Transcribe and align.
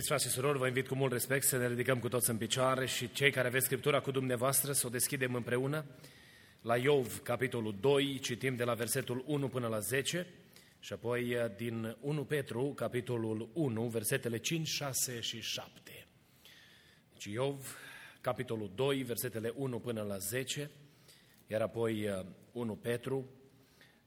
Iubiți 0.00 0.18
frate 0.18 0.34
și 0.34 0.40
surori, 0.40 0.58
vă 0.58 0.66
invit 0.66 0.88
cu 0.88 0.94
mult 0.94 1.12
respect 1.12 1.44
să 1.44 1.56
ne 1.56 1.68
ridicăm 1.68 1.98
cu 1.98 2.08
toți 2.08 2.30
în 2.30 2.36
picioare 2.36 2.86
și 2.86 3.12
cei 3.12 3.30
care 3.30 3.48
aveți 3.48 3.64
Scriptura 3.64 4.00
cu 4.00 4.10
dumneavoastră 4.10 4.72
să 4.72 4.86
o 4.86 4.90
deschidem 4.90 5.34
împreună. 5.34 5.84
La 6.60 6.76
Iov, 6.76 7.18
capitolul 7.22 7.76
2, 7.80 8.18
citim 8.18 8.56
de 8.56 8.64
la 8.64 8.74
versetul 8.74 9.24
1 9.26 9.48
până 9.48 9.66
la 9.66 9.78
10 9.78 10.26
și 10.78 10.92
apoi 10.92 11.30
eh, 11.30 11.50
din 11.56 11.96
1 12.00 12.24
Petru, 12.24 12.72
capitolul 12.76 13.50
1, 13.52 13.88
versetele 13.88 14.38
5, 14.38 14.68
6 14.68 15.20
și 15.20 15.40
7. 15.40 16.06
Deci 17.12 17.24
Iov, 17.24 17.76
capitolul 18.20 18.72
2, 18.74 19.02
versetele 19.02 19.52
1 19.56 19.78
până 19.78 20.02
la 20.02 20.16
10, 20.16 20.70
iar 21.46 21.60
apoi 21.60 22.08
1 22.52 22.72
eh, 22.72 22.78
Petru, 22.82 23.30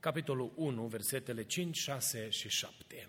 capitolul 0.00 0.52
1, 0.56 0.86
versetele 0.86 1.44
5, 1.44 1.76
6 1.76 2.28
și 2.28 2.48
7. 2.48 3.08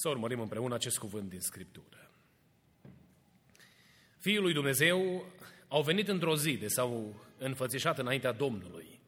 Să 0.00 0.08
urmărim 0.08 0.40
împreună 0.40 0.74
acest 0.74 0.98
cuvânt 0.98 1.28
din 1.28 1.40
Scriptură. 1.40 2.10
Fiul 4.18 4.42
lui 4.42 4.52
Dumnezeu 4.52 5.24
au 5.68 5.82
venit 5.82 6.08
într-o 6.08 6.36
zi 6.36 6.56
de 6.56 6.68
s-au 6.68 7.22
înfățișat 7.38 7.98
înaintea 7.98 8.32
Domnului. 8.32 9.00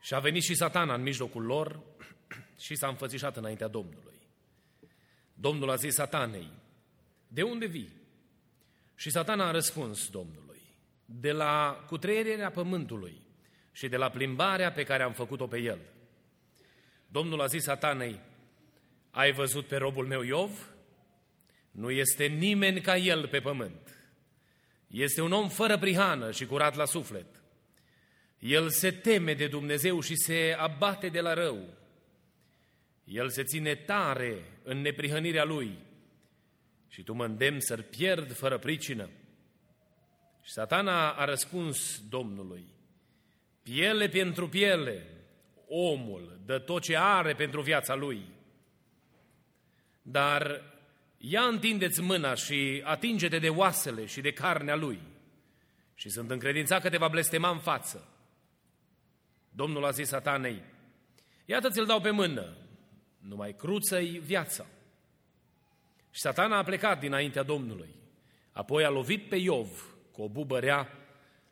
Și 0.00 0.14
a 0.14 0.18
venit 0.18 0.42
și 0.42 0.54
satana 0.54 0.94
în 0.94 1.02
mijlocul 1.02 1.44
lor 1.44 1.80
și 2.64 2.74
s-a 2.74 2.88
înfățișat 2.88 3.36
înaintea 3.36 3.68
Domnului. 3.68 4.20
Domnul 5.34 5.70
a 5.70 5.74
zis 5.74 5.94
satanei, 5.94 6.50
de 7.28 7.42
unde 7.42 7.66
vii? 7.66 7.92
Și 8.94 9.10
satana 9.10 9.48
a 9.48 9.50
răspuns 9.50 10.08
Domnului, 10.08 10.62
de 11.04 11.32
la 11.32 11.84
cutreierea 11.86 12.50
pământului 12.50 13.20
și 13.72 13.88
de 13.88 13.96
la 13.96 14.10
plimbarea 14.10 14.72
pe 14.72 14.82
care 14.82 15.02
am 15.02 15.12
făcut-o 15.12 15.46
pe 15.46 15.58
el. 15.58 15.78
Domnul 17.06 17.40
a 17.40 17.46
zis 17.46 17.62
satanei, 17.62 18.20
ai 19.12 19.32
văzut 19.32 19.66
pe 19.66 19.76
robul 19.76 20.06
meu 20.06 20.22
Iov? 20.22 20.74
Nu 21.70 21.90
este 21.90 22.26
nimeni 22.26 22.80
ca 22.80 22.96
el 22.96 23.28
pe 23.28 23.40
pământ. 23.40 23.96
Este 24.86 25.20
un 25.20 25.32
om 25.32 25.48
fără 25.48 25.78
prihană 25.78 26.30
și 26.30 26.46
curat 26.46 26.74
la 26.74 26.84
suflet. 26.84 27.26
El 28.38 28.68
se 28.68 28.90
teme 28.90 29.34
de 29.34 29.46
Dumnezeu 29.46 30.00
și 30.00 30.16
se 30.16 30.56
abate 30.58 31.08
de 31.08 31.20
la 31.20 31.34
rău. 31.34 31.68
El 33.04 33.28
se 33.28 33.44
ține 33.44 33.74
tare 33.74 34.60
în 34.62 34.80
neprihănirea 34.80 35.44
lui 35.44 35.78
și 36.88 37.02
tu 37.02 37.12
mă 37.12 37.24
îndemn 37.24 37.60
să-l 37.60 37.82
pierd 37.82 38.32
fără 38.32 38.58
pricină. 38.58 39.10
Și 40.42 40.52
satana 40.52 41.10
a 41.10 41.24
răspuns 41.24 42.02
Domnului, 42.08 42.64
piele 43.62 44.08
pentru 44.08 44.48
piele, 44.48 45.06
omul 45.68 46.40
dă 46.44 46.58
tot 46.58 46.82
ce 46.82 46.96
are 46.96 47.34
pentru 47.34 47.60
viața 47.60 47.94
lui. 47.94 48.40
Dar 50.02 50.62
ia 51.18 51.42
întindeți 51.42 52.00
mâna 52.00 52.34
și 52.34 52.82
atinge-te 52.84 53.38
de 53.38 53.48
oasele 53.48 54.06
și 54.06 54.20
de 54.20 54.32
carnea 54.32 54.76
lui 54.76 55.00
și 55.94 56.08
sunt 56.08 56.30
încredințat 56.30 56.82
că 56.82 56.90
te 56.90 56.96
va 56.96 57.08
blestema 57.08 57.50
în 57.50 57.58
față. 57.58 58.08
Domnul 59.50 59.84
a 59.84 59.90
zis 59.90 60.08
satanei, 60.08 60.62
iată 61.44 61.68
ți-l 61.68 61.84
dau 61.84 62.00
pe 62.00 62.10
mână, 62.10 62.56
numai 63.18 63.54
cruță-i 63.56 64.18
viața. 64.18 64.66
Și 66.10 66.20
satana 66.20 66.58
a 66.58 66.62
plecat 66.62 67.00
dinaintea 67.00 67.42
Domnului, 67.42 67.94
apoi 68.52 68.84
a 68.84 68.88
lovit 68.88 69.28
pe 69.28 69.36
Iov 69.36 69.94
cu 70.12 70.22
o 70.22 70.28
bubărea 70.28 70.88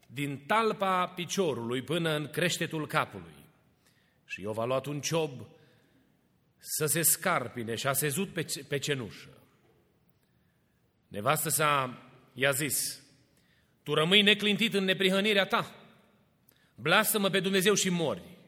din 0.06 0.39
talpa 0.47 1.06
piciorului 1.06 1.83
până 1.83 2.10
în 2.10 2.28
creștetul 2.31 2.87
capului. 2.87 3.34
Și 4.27 4.41
Iov 4.41 4.59
a 4.59 4.65
luat 4.65 4.87
un 4.87 5.00
ciob 5.00 5.47
să 6.60 6.87
se 6.87 7.03
scarpine 7.03 7.75
și 7.75 7.87
a 7.87 7.93
sezut 7.93 8.32
pe, 8.32 8.47
pe 8.69 8.78
cenușă. 8.78 9.28
Nevastă 11.09 11.48
sa 11.48 12.03
i-a 12.32 12.50
zis, 12.50 13.03
tu 13.82 13.94
rămâi 13.94 14.22
neclintit 14.22 14.75
în 14.75 14.84
neprihănirea 14.84 15.47
ta, 15.47 15.75
blasă-mă 16.75 17.28
pe 17.28 17.41
Dumnezeu 17.41 17.75
și 17.75 17.88
mori. 17.88 18.38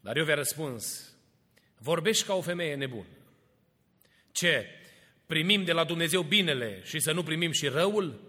Dar 0.00 0.16
eu 0.16 0.24
vi-a 0.24 0.34
răspuns, 0.34 1.14
vorbești 1.78 2.24
ca 2.24 2.34
o 2.34 2.40
femeie 2.40 2.74
nebună. 2.74 3.06
Ce, 4.32 4.66
primim 5.26 5.64
de 5.64 5.72
la 5.72 5.84
Dumnezeu 5.84 6.22
binele 6.22 6.82
și 6.84 7.00
să 7.00 7.12
nu 7.12 7.22
primim 7.22 7.50
și 7.50 7.68
răul? 7.68 8.20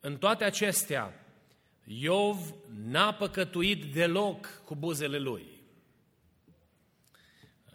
În 0.00 0.16
toate 0.16 0.44
acestea, 0.44 1.26
Iov 1.84 2.54
n-a 2.84 3.14
păcătuit 3.14 3.84
deloc 3.84 4.62
cu 4.64 4.76
buzele 4.76 5.18
lui. 5.18 5.49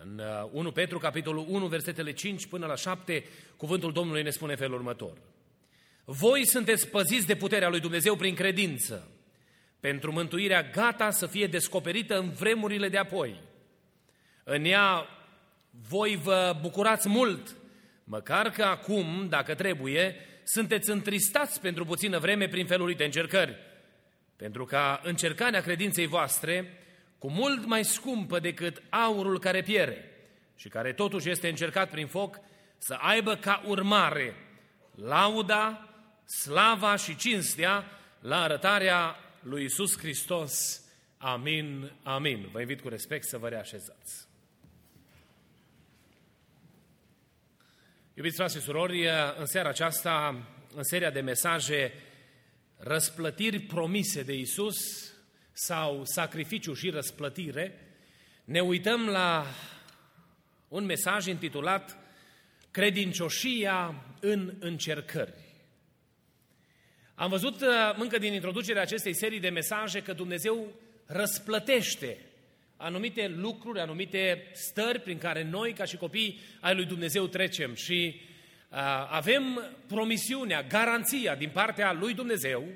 În 0.07 0.21
1 0.51 0.67
uh, 0.67 0.73
Petru, 0.73 0.97
capitolul 0.97 1.45
1, 1.47 1.67
versetele 1.67 2.11
5 2.11 2.45
până 2.45 2.65
la 2.65 2.75
7, 2.75 3.23
cuvântul 3.57 3.91
Domnului 3.91 4.23
ne 4.23 4.29
spune 4.29 4.55
felul 4.55 4.75
următor. 4.75 5.17
Voi 6.03 6.45
sunteți 6.47 6.87
păziți 6.87 7.27
de 7.27 7.35
puterea 7.35 7.69
lui 7.69 7.79
Dumnezeu 7.79 8.15
prin 8.15 8.35
credință, 8.35 9.11
pentru 9.79 10.11
mântuirea 10.11 10.63
gata 10.63 11.09
să 11.09 11.25
fie 11.27 11.47
descoperită 11.47 12.17
în 12.17 12.29
vremurile 12.29 12.89
de 12.89 12.97
apoi. 12.97 13.41
În 14.43 14.65
ea 14.65 15.07
voi 15.89 16.19
vă 16.23 16.57
bucurați 16.61 17.09
mult, 17.09 17.55
măcar 18.03 18.49
că 18.49 18.63
acum, 18.63 19.27
dacă 19.29 19.55
trebuie, 19.55 20.15
sunteți 20.43 20.89
întristați 20.89 21.61
pentru 21.61 21.85
puțină 21.85 22.19
vreme 22.19 22.47
prin 22.47 22.65
felul 22.65 22.93
de 22.97 23.03
încercări, 23.03 23.55
pentru 24.35 24.65
ca 24.65 25.01
încercarea 25.03 25.61
credinței 25.61 26.05
voastre 26.05 26.84
cu 27.17 27.31
mult 27.31 27.65
mai 27.65 27.85
scumpă 27.85 28.39
decât 28.39 28.83
aurul 28.89 29.39
care 29.39 29.61
piere 29.61 30.09
și 30.55 30.69
care 30.69 30.93
totuși 30.93 31.29
este 31.29 31.47
încercat 31.47 31.89
prin 31.89 32.07
foc, 32.07 32.39
să 32.77 32.93
aibă 32.93 33.35
ca 33.35 33.63
urmare 33.67 34.35
lauda, 34.95 35.89
slava 36.25 36.95
și 36.95 37.15
cinstea 37.15 37.85
la 38.19 38.41
arătarea 38.41 39.15
lui 39.39 39.63
Isus 39.63 39.97
Hristos. 39.97 40.83
Amin, 41.17 41.91
amin. 42.03 42.49
Vă 42.51 42.59
invit 42.59 42.81
cu 42.81 42.89
respect 42.89 43.27
să 43.27 43.37
vă 43.37 43.47
reașezați. 43.47 44.27
Iubiți 48.13 48.35
frate 48.35 48.53
și 48.53 48.63
surori, 48.63 49.07
în 49.37 49.45
seara 49.45 49.69
aceasta, 49.69 50.43
în 50.75 50.83
seria 50.83 51.11
de 51.11 51.19
mesaje 51.19 51.93
Răsplătiri 52.77 53.59
promise 53.59 54.23
de 54.23 54.33
Isus, 54.33 54.75
sau 55.57 56.01
sacrificiu 56.05 56.73
și 56.73 56.89
răsplătire, 56.89 57.79
ne 58.43 58.59
uităm 58.59 59.07
la 59.07 59.45
un 60.67 60.85
mesaj 60.85 61.25
intitulat 61.25 61.97
Credincioșia 62.71 64.03
în 64.19 64.53
încercări. 64.59 65.33
Am 67.15 67.29
văzut 67.29 67.61
uh, 67.61 67.67
încă 67.97 68.17
din 68.17 68.33
introducerea 68.33 68.81
acestei 68.81 69.15
serii 69.15 69.39
de 69.39 69.49
mesaje 69.49 70.01
că 70.01 70.13
Dumnezeu 70.13 70.73
răsplătește 71.05 72.17
anumite 72.77 73.27
lucruri, 73.27 73.79
anumite 73.79 74.47
stări 74.53 74.99
prin 74.99 75.17
care 75.17 75.43
noi, 75.43 75.73
ca 75.73 75.83
și 75.83 75.97
copii 75.97 76.39
ai 76.59 76.75
lui 76.75 76.85
Dumnezeu, 76.85 77.27
trecem 77.27 77.73
și 77.73 78.21
uh, 78.69 78.77
avem 79.09 79.73
promisiunea, 79.87 80.63
garanția 80.63 81.35
din 81.35 81.49
partea 81.49 81.93
lui 81.93 82.13
Dumnezeu 82.13 82.67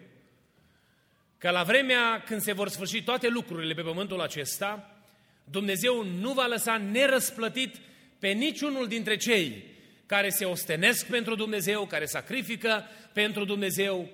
că 1.39 1.49
la 1.49 1.63
vremea 1.63 2.23
când 2.25 2.41
se 2.41 2.53
vor 2.53 2.69
sfârși 2.69 3.03
toate 3.03 3.27
lucrurile 3.27 3.73
pe 3.73 3.81
pământul 3.81 4.21
acesta, 4.21 4.95
Dumnezeu 5.43 6.03
nu 6.03 6.33
va 6.33 6.45
lăsa 6.45 6.77
nerăsplătit 6.77 7.75
pe 8.19 8.27
niciunul 8.27 8.87
dintre 8.87 9.17
cei 9.17 9.63
care 10.05 10.29
se 10.29 10.45
ostenesc 10.45 11.05
pentru 11.05 11.35
Dumnezeu, 11.35 11.85
care 11.85 12.05
sacrifică 12.05 12.85
pentru 13.13 13.45
Dumnezeu, 13.45 14.09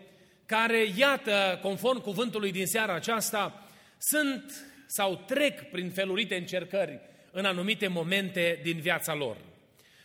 care, 0.46 0.88
iată, 0.98 1.60
conform 1.62 2.02
cuvântului 2.02 2.52
din 2.52 2.66
seara 2.66 2.94
aceasta, 2.94 3.68
sunt 3.98 4.66
sau 4.88 5.16
trec 5.16 5.62
prin 5.62 5.90
felurite 5.90 6.36
încercări 6.36 7.00
în 7.32 7.46
anumite 7.46 7.88
momente 7.88 8.60
din 8.64 8.80
viața 8.80 9.14
lor. 9.14 9.38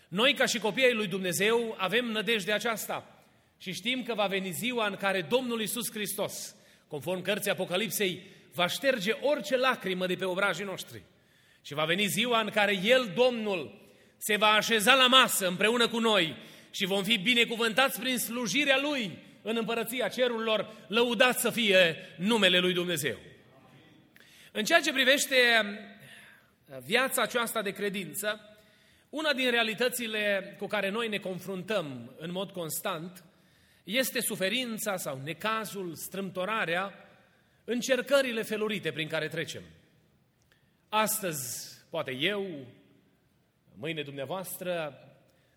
Noi, 0.08 0.34
ca 0.34 0.46
și 0.46 0.58
copiii 0.58 0.92
lui 0.92 1.06
Dumnezeu, 1.06 1.74
avem 1.78 2.04
nădejde 2.04 2.52
aceasta 2.52 3.24
și 3.58 3.72
știm 3.72 4.02
că 4.02 4.14
va 4.14 4.26
veni 4.26 4.50
ziua 4.50 4.86
în 4.86 4.96
care 4.96 5.26
Domnul 5.28 5.60
Isus 5.60 5.90
Hristos, 5.90 6.54
conform 6.90 7.22
cărții 7.22 7.50
Apocalipsei, 7.50 8.22
va 8.54 8.66
șterge 8.66 9.12
orice 9.20 9.56
lacrimă 9.56 10.06
de 10.06 10.14
pe 10.14 10.24
obrajii 10.24 10.64
noștri. 10.64 11.02
Și 11.62 11.74
va 11.74 11.84
veni 11.84 12.06
ziua 12.06 12.40
în 12.40 12.48
care 12.48 12.78
El, 12.82 13.12
Domnul, 13.14 13.80
se 14.16 14.36
va 14.36 14.46
așeza 14.46 14.94
la 14.94 15.06
masă 15.06 15.46
împreună 15.46 15.88
cu 15.88 15.98
noi 15.98 16.36
și 16.70 16.86
vom 16.86 17.04
fi 17.04 17.18
binecuvântați 17.18 18.00
prin 18.00 18.18
slujirea 18.18 18.78
Lui 18.80 19.18
în 19.42 19.56
împărăția 19.56 20.08
cerurilor, 20.08 20.76
lăudat 20.88 21.38
să 21.38 21.50
fie 21.50 21.96
numele 22.16 22.58
Lui 22.58 22.72
Dumnezeu. 22.72 23.16
În 24.52 24.64
ceea 24.64 24.80
ce 24.80 24.92
privește 24.92 25.36
viața 26.84 27.22
aceasta 27.22 27.62
de 27.62 27.70
credință, 27.70 28.40
una 29.10 29.32
din 29.32 29.50
realitățile 29.50 30.54
cu 30.58 30.66
care 30.66 30.90
noi 30.90 31.08
ne 31.08 31.18
confruntăm 31.18 32.14
în 32.18 32.32
mod 32.32 32.50
constant 32.50 33.24
este 33.96 34.20
suferința 34.20 34.96
sau 34.96 35.20
necazul, 35.24 35.94
strâmtorarea, 35.94 36.94
încercările 37.64 38.42
felurite 38.42 38.92
prin 38.92 39.08
care 39.08 39.28
trecem. 39.28 39.62
Astăzi, 40.88 41.74
poate 41.90 42.12
eu, 42.12 42.66
mâine 43.74 44.02
dumneavoastră, 44.02 44.98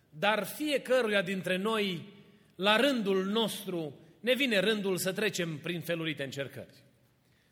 dar 0.10 0.46
fiecăruia 0.46 1.22
dintre 1.22 1.56
noi, 1.56 2.02
la 2.56 2.76
rândul 2.76 3.26
nostru, 3.26 3.98
ne 4.20 4.34
vine 4.34 4.60
rândul 4.60 4.98
să 4.98 5.14
trecem 5.14 5.58
prin 5.58 5.82
felurite 5.82 6.24
încercări. 6.24 6.84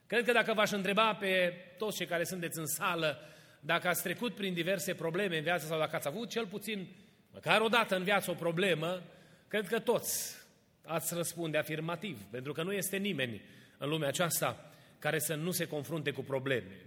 Cred 0.08 0.26
că 0.26 0.32
dacă 0.32 0.54
v-aș 0.54 0.72
întreba 0.72 1.14
pe 1.14 1.54
toți 1.78 1.98
cei 1.98 2.06
care 2.06 2.24
sunteți 2.24 2.60
în 2.60 2.66
sală, 2.66 3.20
dacă 3.60 3.88
ați 3.88 4.04
trecut 4.04 4.36
prin 4.36 4.54
diverse 4.54 4.94
probleme 4.94 5.38
în 5.38 5.44
viață 5.44 5.66
sau 5.66 5.80
dacă 5.80 5.96
ați 5.96 6.08
avut 6.08 6.30
cel 6.30 6.48
puțin, 6.48 6.88
măcar 7.34 7.62
o 7.62 7.68
dată 7.68 7.96
în 7.96 8.04
viață 8.04 8.32
o 8.32 8.34
problemă, 8.34 9.04
cred 9.48 9.68
că 9.68 9.80
toți 9.80 10.41
ați 10.86 11.14
răspunde 11.14 11.58
afirmativ, 11.58 12.22
pentru 12.32 12.54
că 12.54 12.64
nu 12.64 12.72
este 12.72 12.98
nimeni 12.98 13.42
în 13.78 13.90
lumea 13.90 14.08
aceasta 14.08 14.72
care 15.00 15.20
să 15.20 15.36
nu 15.36 15.52
se 15.52 15.68
confrunte 15.68 16.12
cu 16.12 16.22
probleme. 16.22 16.86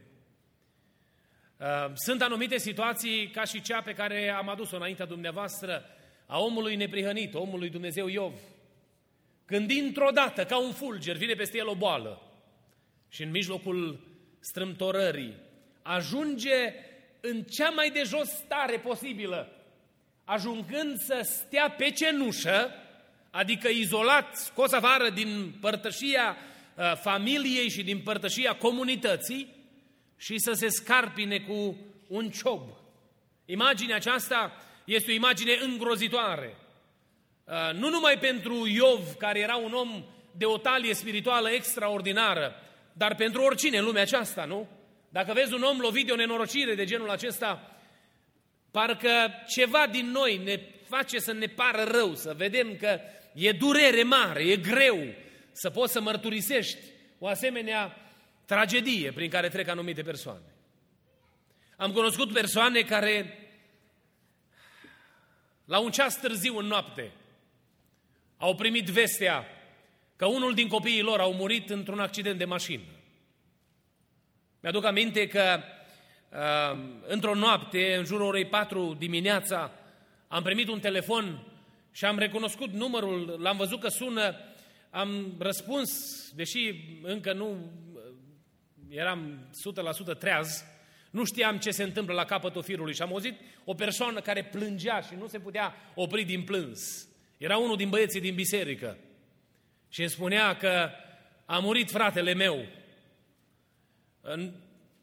Uh, 1.60 1.92
sunt 1.94 2.22
anumite 2.22 2.58
situații 2.58 3.30
ca 3.30 3.44
și 3.44 3.60
cea 3.60 3.82
pe 3.82 3.92
care 3.92 4.28
am 4.28 4.48
adus-o 4.48 4.76
înaintea 4.76 5.06
dumneavoastră 5.06 5.84
a 6.26 6.40
omului 6.40 6.76
neprihănit, 6.76 7.34
omului 7.34 7.70
Dumnezeu 7.70 8.06
Iov, 8.06 8.34
când 9.44 9.66
dintr-o 9.66 10.10
dată, 10.10 10.44
ca 10.44 10.58
un 10.58 10.72
fulger, 10.72 11.16
vine 11.16 11.34
peste 11.34 11.58
el 11.58 11.68
o 11.68 11.74
boală 11.74 12.22
și 13.08 13.22
în 13.22 13.30
mijlocul 13.30 14.00
strâmtorării 14.40 15.34
ajunge 15.82 16.74
în 17.20 17.42
cea 17.42 17.70
mai 17.70 17.90
de 17.90 18.02
jos 18.02 18.28
stare 18.28 18.78
posibilă, 18.78 19.52
ajungând 20.24 20.98
să 20.98 21.20
stea 21.22 21.70
pe 21.70 21.90
cenușă, 21.90 22.70
adică 23.36 23.68
izolat, 23.68 24.36
scos 24.36 24.72
afară 24.72 25.10
din 25.10 25.54
părtășia 25.60 26.36
uh, 26.74 26.92
familiei 27.02 27.70
și 27.70 27.82
din 27.82 27.98
părtășia 27.98 28.56
comunității 28.56 29.54
și 30.16 30.38
să 30.38 30.52
se 30.52 30.68
scarpine 30.68 31.38
cu 31.38 31.76
un 32.08 32.30
ciob. 32.30 32.62
Imaginea 33.44 33.96
aceasta 33.96 34.52
este 34.84 35.10
o 35.10 35.14
imagine 35.14 35.58
îngrozitoare. 35.60 36.56
Uh, 37.44 37.54
nu 37.78 37.88
numai 37.88 38.18
pentru 38.18 38.66
Iov, 38.66 39.14
care 39.18 39.38
era 39.38 39.56
un 39.56 39.72
om 39.72 40.04
de 40.36 40.44
o 40.44 40.58
talie 40.58 40.94
spirituală 40.94 41.50
extraordinară, 41.50 42.54
dar 42.92 43.14
pentru 43.14 43.42
oricine 43.42 43.78
în 43.78 43.84
lumea 43.84 44.02
aceasta, 44.02 44.44
nu? 44.44 44.68
Dacă 45.08 45.32
vezi 45.32 45.54
un 45.54 45.62
om 45.62 45.78
lovit 45.78 46.06
de 46.06 46.12
o 46.12 46.16
nenorocire 46.16 46.74
de 46.74 46.84
genul 46.84 47.10
acesta, 47.10 47.78
parcă 48.70 49.30
ceva 49.48 49.86
din 49.90 50.10
noi 50.10 50.40
ne 50.44 50.60
face 50.88 51.18
să 51.18 51.32
ne 51.32 51.46
pară 51.46 51.82
rău, 51.82 52.14
să 52.14 52.34
vedem 52.36 52.76
că 52.76 53.00
e 53.34 53.52
durere 53.52 54.02
mare, 54.02 54.42
e 54.42 54.56
greu 54.56 55.14
să 55.52 55.70
poți 55.70 55.92
să 55.92 56.00
mărturisești 56.00 56.78
o 57.18 57.26
asemenea 57.26 57.96
tragedie 58.44 59.12
prin 59.12 59.30
care 59.30 59.48
trec 59.48 59.68
anumite 59.68 60.02
persoane. 60.02 60.54
Am 61.76 61.92
cunoscut 61.92 62.32
persoane 62.32 62.82
care 62.82 63.38
la 65.64 65.78
un 65.78 65.90
ceas 65.90 66.20
târziu 66.20 66.58
în 66.58 66.66
noapte 66.66 67.12
au 68.36 68.54
primit 68.54 68.86
vestea 68.86 69.46
că 70.16 70.26
unul 70.26 70.54
din 70.54 70.68
copiii 70.68 71.02
lor 71.02 71.20
au 71.20 71.32
murit 71.32 71.70
într-un 71.70 71.98
accident 71.98 72.38
de 72.38 72.44
mașină. 72.44 72.82
Mi-aduc 74.60 74.84
aminte 74.84 75.28
că 75.28 75.60
uh, 76.28 76.78
într-o 77.06 77.34
noapte, 77.34 77.94
în 77.94 78.04
jurul 78.04 78.26
orei 78.26 78.46
4 78.46 78.94
dimineața, 78.98 79.72
am 80.28 80.42
primit 80.42 80.68
un 80.68 80.80
telefon 80.80 81.53
și 81.94 82.04
am 82.04 82.18
recunoscut 82.18 82.72
numărul, 82.72 83.36
l-am 83.40 83.56
văzut 83.56 83.80
că 83.80 83.88
sună, 83.88 84.36
am 84.90 85.34
răspuns, 85.38 85.90
deși 86.34 86.74
încă 87.02 87.32
nu 87.32 87.50
uh, 87.50 88.00
eram 88.88 89.48
100% 90.14 90.18
treaz, 90.18 90.64
nu 91.10 91.24
știam 91.24 91.58
ce 91.58 91.70
se 91.70 91.82
întâmplă 91.82 92.14
la 92.14 92.24
capătul 92.24 92.62
firului 92.62 92.94
și 92.94 93.02
am 93.02 93.08
auzit 93.08 93.40
o 93.64 93.74
persoană 93.74 94.20
care 94.20 94.44
plângea 94.44 95.00
și 95.00 95.14
nu 95.18 95.26
se 95.26 95.38
putea 95.38 95.74
opri 95.94 96.24
din 96.24 96.42
plâns. 96.42 97.08
Era 97.38 97.56
unul 97.56 97.76
din 97.76 97.88
băieții 97.88 98.20
din 98.20 98.34
biserică 98.34 98.96
și 99.88 100.00
îmi 100.00 100.10
spunea 100.10 100.56
că 100.56 100.90
a 101.44 101.58
murit 101.58 101.90
fratele 101.90 102.34
meu. 102.34 102.66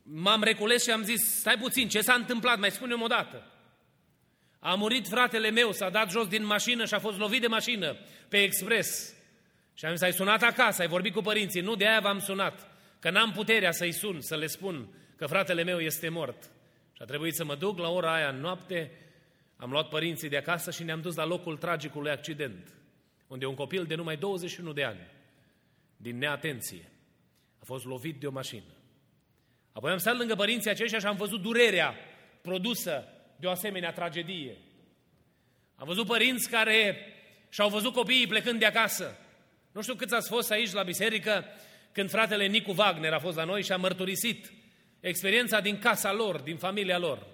M-am 0.03 0.43
recules 0.43 0.83
și 0.83 0.91
am 0.91 1.03
zis, 1.03 1.39
stai 1.39 1.57
puțin, 1.57 1.87
ce 1.87 2.01
s-a 2.01 2.13
întâmplat? 2.13 2.59
Mai 2.59 2.71
spune-mi 2.71 3.03
o 3.03 3.07
dată. 3.07 3.45
A 4.63 4.75
murit 4.75 5.07
fratele 5.07 5.49
meu, 5.49 5.71
s-a 5.71 5.89
dat 5.89 6.11
jos 6.11 6.27
din 6.27 6.45
mașină 6.45 6.85
și 6.85 6.93
a 6.93 6.99
fost 6.99 7.17
lovit 7.17 7.41
de 7.41 7.47
mașină 7.47 7.97
pe 8.27 8.37
expres. 8.37 9.15
Și 9.73 9.85
am 9.85 9.91
zis, 9.91 10.01
ai 10.01 10.13
sunat 10.13 10.41
acasă, 10.41 10.81
ai 10.81 10.87
vorbit 10.87 11.13
cu 11.13 11.21
părinții. 11.21 11.61
Nu, 11.61 11.75
de 11.75 11.87
aia 11.87 11.99
v-am 11.99 12.19
sunat, 12.19 12.71
că 12.99 13.09
n-am 13.09 13.31
puterea 13.31 13.71
să-i 13.71 13.91
sun, 13.91 14.21
să 14.21 14.35
le 14.35 14.47
spun 14.47 14.87
că 15.15 15.25
fratele 15.25 15.63
meu 15.63 15.79
este 15.79 16.09
mort. 16.09 16.43
Și 16.93 17.01
a 17.01 17.05
trebuit 17.05 17.35
să 17.35 17.45
mă 17.45 17.55
duc 17.55 17.77
la 17.77 17.89
ora 17.89 18.13
aia 18.13 18.29
în 18.29 18.39
noapte, 18.39 18.91
am 19.55 19.71
luat 19.71 19.89
părinții 19.89 20.29
de 20.29 20.37
acasă 20.37 20.71
și 20.71 20.83
ne-am 20.83 21.01
dus 21.01 21.15
la 21.15 21.25
locul 21.25 21.57
tragicului 21.57 22.11
accident, 22.11 22.73
unde 23.27 23.45
un 23.45 23.55
copil 23.55 23.85
de 23.85 23.95
numai 23.95 24.17
21 24.17 24.73
de 24.73 24.83
ani, 24.83 25.07
din 25.97 26.17
neatenție, 26.17 26.91
a 27.59 27.65
fost 27.65 27.85
lovit 27.85 28.19
de 28.19 28.27
o 28.27 28.31
mașină. 28.31 28.73
Apoi 29.71 29.91
am 29.91 29.97
stat 29.97 30.17
lângă 30.17 30.35
părinții 30.35 30.69
aceștia 30.69 30.99
și 30.99 31.05
am 31.05 31.15
văzut 31.15 31.41
durerea 31.41 31.95
produsă 32.41 33.10
de 33.41 33.47
o 33.47 33.49
asemenea 33.49 33.91
tragedie. 33.91 34.57
Am 35.75 35.87
văzut 35.87 36.07
părinți 36.07 36.49
care 36.49 36.97
și-au 37.49 37.69
văzut 37.69 37.93
copiii 37.93 38.27
plecând 38.27 38.59
de 38.59 38.65
acasă. 38.65 39.17
Nu 39.71 39.81
știu 39.81 39.95
câți 39.95 40.13
ați 40.13 40.29
fost 40.29 40.51
aici 40.51 40.71
la 40.71 40.83
biserică 40.83 41.45
când 41.91 42.09
fratele 42.09 42.45
Nicu 42.45 42.73
Wagner 42.77 43.13
a 43.13 43.19
fost 43.19 43.37
la 43.37 43.43
noi 43.43 43.63
și 43.63 43.71
a 43.71 43.77
mărturisit 43.77 44.53
experiența 44.99 45.59
din 45.59 45.79
casa 45.79 46.13
lor, 46.13 46.39
din 46.39 46.57
familia 46.57 46.97
lor. 46.97 47.27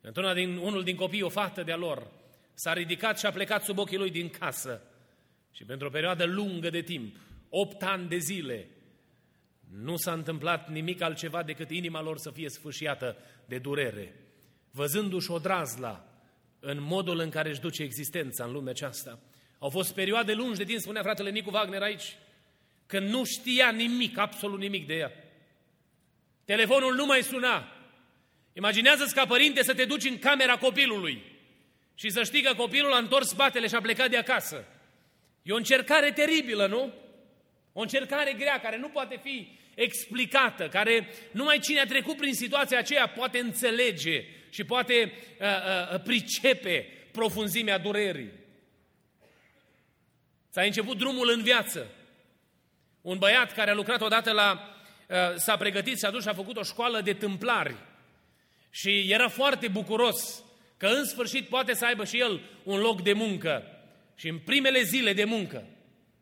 Într-una 0.00 0.34
din, 0.34 0.56
unul 0.56 0.82
din 0.82 0.96
copii, 0.96 1.22
o 1.22 1.28
fată 1.28 1.62
de-a 1.62 1.76
lor, 1.76 2.10
s-a 2.54 2.72
ridicat 2.72 3.18
și 3.18 3.26
a 3.26 3.30
plecat 3.30 3.64
sub 3.64 3.78
ochii 3.78 3.98
lui 3.98 4.10
din 4.10 4.28
casă. 4.28 4.82
Și 5.52 5.64
pentru 5.64 5.86
o 5.86 5.90
perioadă 5.90 6.24
lungă 6.24 6.70
de 6.70 6.80
timp, 6.80 7.16
opt 7.48 7.82
ani 7.82 8.08
de 8.08 8.16
zile, 8.16 8.68
nu 9.70 9.96
s-a 9.96 10.12
întâmplat 10.12 10.70
nimic 10.70 11.00
altceva 11.00 11.42
decât 11.42 11.70
inima 11.70 12.02
lor 12.02 12.18
să 12.18 12.30
fie 12.30 12.48
sfâșiată 12.48 13.16
de 13.46 13.58
durere, 13.58 14.14
văzându-și 14.74 15.30
o 15.30 15.38
drazla 15.38 16.04
în 16.60 16.82
modul 16.82 17.18
în 17.18 17.30
care 17.30 17.48
își 17.48 17.60
duce 17.60 17.82
existența 17.82 18.44
în 18.44 18.52
lumea 18.52 18.70
aceasta. 18.70 19.18
Au 19.58 19.70
fost 19.70 19.94
perioade 19.94 20.32
lungi 20.32 20.58
de 20.58 20.64
timp, 20.64 20.80
spunea 20.80 21.02
fratele 21.02 21.30
Nicu 21.30 21.50
Wagner 21.50 21.82
aici, 21.82 22.16
când 22.86 23.08
nu 23.08 23.24
știa 23.24 23.70
nimic, 23.70 24.18
absolut 24.18 24.58
nimic 24.58 24.86
de 24.86 24.94
ea. 24.94 25.12
Telefonul 26.44 26.94
nu 26.94 27.06
mai 27.06 27.22
suna. 27.22 27.68
Imaginează-ți 28.52 29.14
ca 29.14 29.26
părinte 29.26 29.62
să 29.62 29.74
te 29.74 29.84
duci 29.84 30.04
în 30.04 30.18
camera 30.18 30.56
copilului 30.56 31.22
și 31.94 32.10
să 32.10 32.22
știi 32.22 32.42
că 32.42 32.54
copilul 32.54 32.92
a 32.92 32.98
întors 32.98 33.28
spatele 33.28 33.66
și 33.66 33.74
a 33.74 33.80
plecat 33.80 34.10
de 34.10 34.16
acasă. 34.16 34.64
E 35.42 35.52
o 35.52 35.56
încercare 35.56 36.12
teribilă, 36.12 36.66
nu? 36.66 36.92
O 37.72 37.80
încercare 37.80 38.32
grea 38.32 38.60
care 38.60 38.78
nu 38.78 38.88
poate 38.88 39.20
fi 39.22 39.58
explicată, 39.74 40.68
care 40.68 41.08
numai 41.30 41.58
cine 41.58 41.80
a 41.80 41.86
trecut 41.86 42.16
prin 42.16 42.34
situația 42.34 42.78
aceea 42.78 43.08
poate 43.08 43.38
înțelege 43.38 44.24
și 44.54 44.64
poate 44.64 45.12
uh, 45.40 45.46
uh, 45.46 46.00
pricepe 46.00 46.86
profunzimea 47.12 47.78
durerii. 47.78 48.30
S-a 50.48 50.62
început 50.62 50.98
drumul 50.98 51.30
în 51.30 51.42
viață. 51.42 51.86
Un 53.00 53.18
băiat 53.18 53.52
care 53.52 53.70
a 53.70 53.74
lucrat 53.74 54.00
odată 54.00 54.32
la... 54.32 54.76
Uh, 55.08 55.16
s-a 55.36 55.56
pregătit, 55.56 55.98
s-a 55.98 56.10
dus 56.10 56.22
și 56.22 56.28
a 56.28 56.34
făcut 56.34 56.56
o 56.56 56.62
școală 56.62 57.00
de 57.00 57.12
tâmplari. 57.12 57.74
Și 58.70 59.12
era 59.12 59.28
foarte 59.28 59.68
bucuros 59.68 60.44
că 60.76 60.86
în 60.86 61.04
sfârșit 61.04 61.48
poate 61.48 61.74
să 61.74 61.84
aibă 61.84 62.04
și 62.04 62.20
el 62.20 62.40
un 62.62 62.80
loc 62.80 63.02
de 63.02 63.12
muncă. 63.12 63.62
Și 64.16 64.28
în 64.28 64.38
primele 64.38 64.82
zile 64.82 65.12
de 65.12 65.24
muncă, 65.24 65.66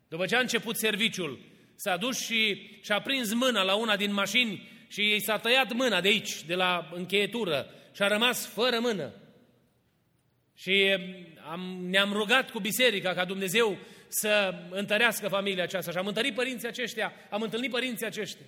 după 0.07 0.25
ce 0.25 0.35
a 0.35 0.39
început 0.39 0.77
serviciul, 0.77 1.39
s-a 1.75 1.97
dus 1.97 2.25
și 2.25 2.69
și-a 2.81 3.01
prins 3.01 3.33
mâna 3.33 3.63
la 3.63 3.75
una 3.75 3.95
din 3.95 4.13
mașini 4.13 4.69
și 4.87 5.13
i 5.13 5.19
s-a 5.19 5.37
tăiat 5.37 5.73
mâna 5.73 6.01
de 6.01 6.07
aici, 6.07 6.43
de 6.43 6.55
la 6.55 6.89
încheietură 6.93 7.73
și 7.93 8.01
a 8.01 8.07
rămas 8.07 8.45
fără 8.45 8.79
mână. 8.79 9.13
Și 10.55 10.97
am, 11.49 11.59
ne-am 11.81 12.13
rugat 12.13 12.51
cu 12.51 12.59
biserica 12.59 13.13
ca 13.13 13.25
Dumnezeu 13.25 13.77
să 14.07 14.53
întărească 14.69 15.27
familia 15.27 15.63
aceasta 15.63 15.91
și 15.91 15.97
am 15.97 16.07
întărit 16.07 16.35
părinții 16.35 16.67
aceștia, 16.67 17.13
am 17.29 17.41
întâlnit 17.41 17.71
părinții 17.71 18.05
aceștia. 18.05 18.45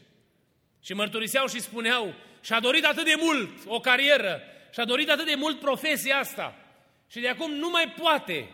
Și 0.82 0.94
mărturiseau 0.94 1.48
și 1.48 1.60
spuneau, 1.60 2.14
și-a 2.42 2.60
dorit 2.60 2.84
atât 2.84 3.06
de 3.06 3.16
mult 3.18 3.50
o 3.66 3.80
carieră, 3.80 4.42
și-a 4.74 4.86
dorit 4.86 5.10
atât 5.10 5.26
de 5.26 5.36
mult 5.36 5.60
profesia 5.60 6.18
asta. 6.18 6.56
Și 7.08 7.20
de 7.20 7.28
acum 7.28 7.52
nu 7.52 7.70
mai 7.70 7.94
poate, 8.00 8.50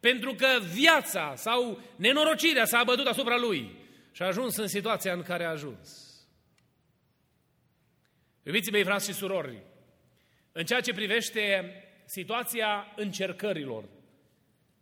pentru 0.00 0.34
că 0.34 0.58
viața 0.72 1.34
sau 1.36 1.80
nenorocirea 1.96 2.64
s-a 2.64 2.78
abătut 2.78 3.06
asupra 3.06 3.36
lui 3.36 3.70
și 4.12 4.22
a 4.22 4.26
ajuns 4.26 4.56
în 4.56 4.66
situația 4.66 5.12
în 5.12 5.22
care 5.22 5.44
a 5.44 5.50
ajuns. 5.50 5.88
Iubiții 8.42 8.72
mei, 8.72 8.84
frați 8.84 9.06
și 9.06 9.14
surori, 9.14 9.62
în 10.56 10.64
ceea 10.64 10.80
ce 10.80 10.92
privește 10.92 11.74
situația 12.04 12.92
încercărilor 12.96 13.84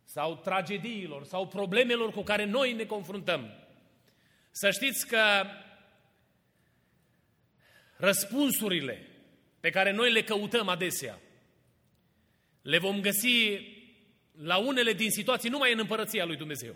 sau 0.03 0.35
tragediilor 0.35 1.23
sau 1.25 1.47
problemelor 1.47 2.11
cu 2.11 2.21
care 2.21 2.45
noi 2.45 2.73
ne 2.73 2.83
confruntăm, 2.83 3.53
să 4.51 4.71
știți 4.71 5.07
că 5.07 5.45
răspunsurile 7.95 9.07
pe 9.59 9.69
care 9.69 9.91
noi 9.91 10.11
le 10.11 10.23
căutăm 10.23 10.67
adesea, 10.67 11.19
le 12.61 12.77
vom 12.77 13.01
găsi 13.01 13.59
la 14.31 14.57
unele 14.57 14.93
din 14.93 15.09
situații 15.09 15.49
numai 15.49 15.71
în 15.71 15.79
împărăția 15.79 16.25
lui 16.25 16.35
Dumnezeu. 16.35 16.75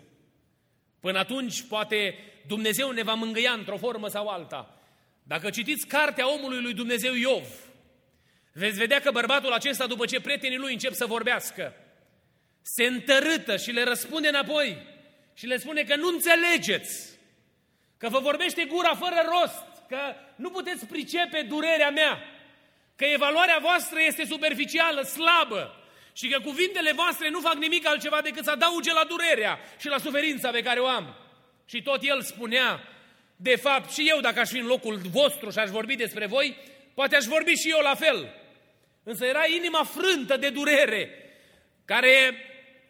Până 1.00 1.18
atunci, 1.18 1.62
poate 1.62 2.14
Dumnezeu 2.46 2.90
ne 2.90 3.02
va 3.02 3.14
mângâia 3.14 3.52
într-o 3.52 3.76
formă 3.76 4.08
sau 4.08 4.28
alta. 4.28 4.80
Dacă 5.22 5.50
citiți 5.50 5.86
cartea 5.86 6.32
omului 6.32 6.62
lui 6.62 6.74
Dumnezeu 6.74 7.14
Iov, 7.14 7.67
veți 8.52 8.78
vedea 8.78 9.00
că 9.00 9.10
bărbatul 9.10 9.52
acesta, 9.52 9.86
după 9.86 10.04
ce 10.04 10.20
prietenii 10.20 10.58
lui 10.58 10.72
încep 10.72 10.92
să 10.92 11.06
vorbească, 11.06 11.74
se 12.62 12.84
întărâtă 12.84 13.56
și 13.56 13.70
le 13.70 13.82
răspunde 13.82 14.28
înapoi 14.28 14.86
și 15.34 15.46
le 15.46 15.56
spune 15.56 15.82
că 15.82 15.96
nu 15.96 16.08
înțelegeți, 16.08 17.18
că 17.98 18.08
vă 18.08 18.18
vorbește 18.18 18.64
gura 18.64 18.94
fără 18.94 19.22
rost, 19.24 19.64
că 19.88 20.14
nu 20.36 20.50
puteți 20.50 20.86
pricepe 20.86 21.42
durerea 21.48 21.90
mea, 21.90 22.22
că 22.96 23.04
evaluarea 23.04 23.58
voastră 23.60 23.98
este 24.06 24.24
superficială, 24.24 25.02
slabă 25.02 25.78
și 26.12 26.28
că 26.28 26.40
cuvintele 26.40 26.92
voastre 26.92 27.28
nu 27.30 27.40
fac 27.40 27.54
nimic 27.54 27.86
altceva 27.86 28.20
decât 28.20 28.44
să 28.44 28.50
adauge 28.50 28.92
la 28.92 29.04
durerea 29.04 29.58
și 29.78 29.88
la 29.88 29.98
suferința 29.98 30.50
pe 30.50 30.62
care 30.62 30.80
o 30.80 30.86
am. 30.86 31.14
Și 31.66 31.82
tot 31.82 32.02
el 32.02 32.22
spunea, 32.22 32.82
de 33.36 33.56
fapt, 33.56 33.92
și 33.92 34.08
eu 34.08 34.20
dacă 34.20 34.40
aș 34.40 34.48
fi 34.48 34.58
în 34.58 34.66
locul 34.66 34.96
vostru 34.96 35.50
și 35.50 35.58
aș 35.58 35.70
vorbi 35.70 35.96
despre 35.96 36.26
voi, 36.26 36.56
poate 36.98 37.16
aș 37.16 37.24
vorbi 37.24 37.52
și 37.52 37.70
eu 37.70 37.80
la 37.82 37.94
fel. 37.94 38.34
Însă 39.02 39.24
era 39.24 39.42
inima 39.56 39.84
frântă 39.84 40.36
de 40.36 40.50
durere, 40.50 41.10
care 41.84 42.10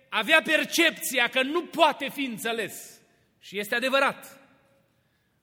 avea 0.08 0.42
percepția 0.42 1.28
că 1.28 1.42
nu 1.42 1.64
poate 1.64 2.08
fi 2.08 2.24
înțeles. 2.24 3.00
Și 3.40 3.58
este 3.58 3.74
adevărat. 3.74 4.40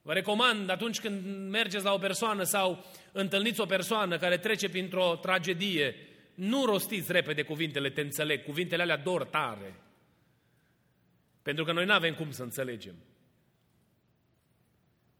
Vă 0.01 0.13
recomand 0.13 0.69
atunci 0.69 0.99
când 0.99 1.49
mergeți 1.49 1.83
la 1.83 1.93
o 1.93 1.97
persoană 1.97 2.43
sau 2.43 2.85
întâlniți 3.11 3.61
o 3.61 3.65
persoană 3.65 4.17
care 4.17 4.37
trece 4.37 4.69
printr-o 4.69 5.15
tragedie, 5.21 5.95
nu 6.35 6.65
rostiți 6.65 7.11
repede 7.11 7.41
cuvintele, 7.41 7.89
te 7.89 8.01
înțeleg, 8.01 8.43
cuvintele 8.43 8.81
alea 8.81 8.97
dor 8.97 9.23
tare. 9.23 9.73
Pentru 11.41 11.63
că 11.63 11.71
noi 11.71 11.85
nu 11.85 11.93
avem 11.93 12.13
cum 12.13 12.31
să 12.31 12.43
înțelegem. 12.43 12.95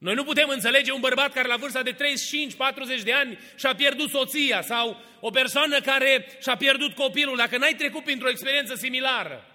Noi 0.06 0.14
nu 0.14 0.24
putem 0.24 0.50
înțelege 0.50 0.92
un 0.92 1.00
bărbat 1.00 1.34
care 1.34 1.48
la 1.48 1.56
vârsta 1.56 1.84
de 1.84 1.94
35-40 1.94 3.04
de 3.04 3.14
ani 3.14 3.40
și-a 3.56 3.76
pierdut 3.76 4.10
soția 4.10 4.62
sau 4.62 5.02
o 5.20 5.30
persoană 5.30 5.80
care 5.80 6.28
și-a 6.42 6.56
pierdut 6.56 6.94
copilul 6.94 7.38
dacă 7.38 7.58
n-ai 7.58 7.74
trecut 7.74 8.04
printr-o 8.04 8.30
experiență 8.30 8.76
similară. 8.76 9.46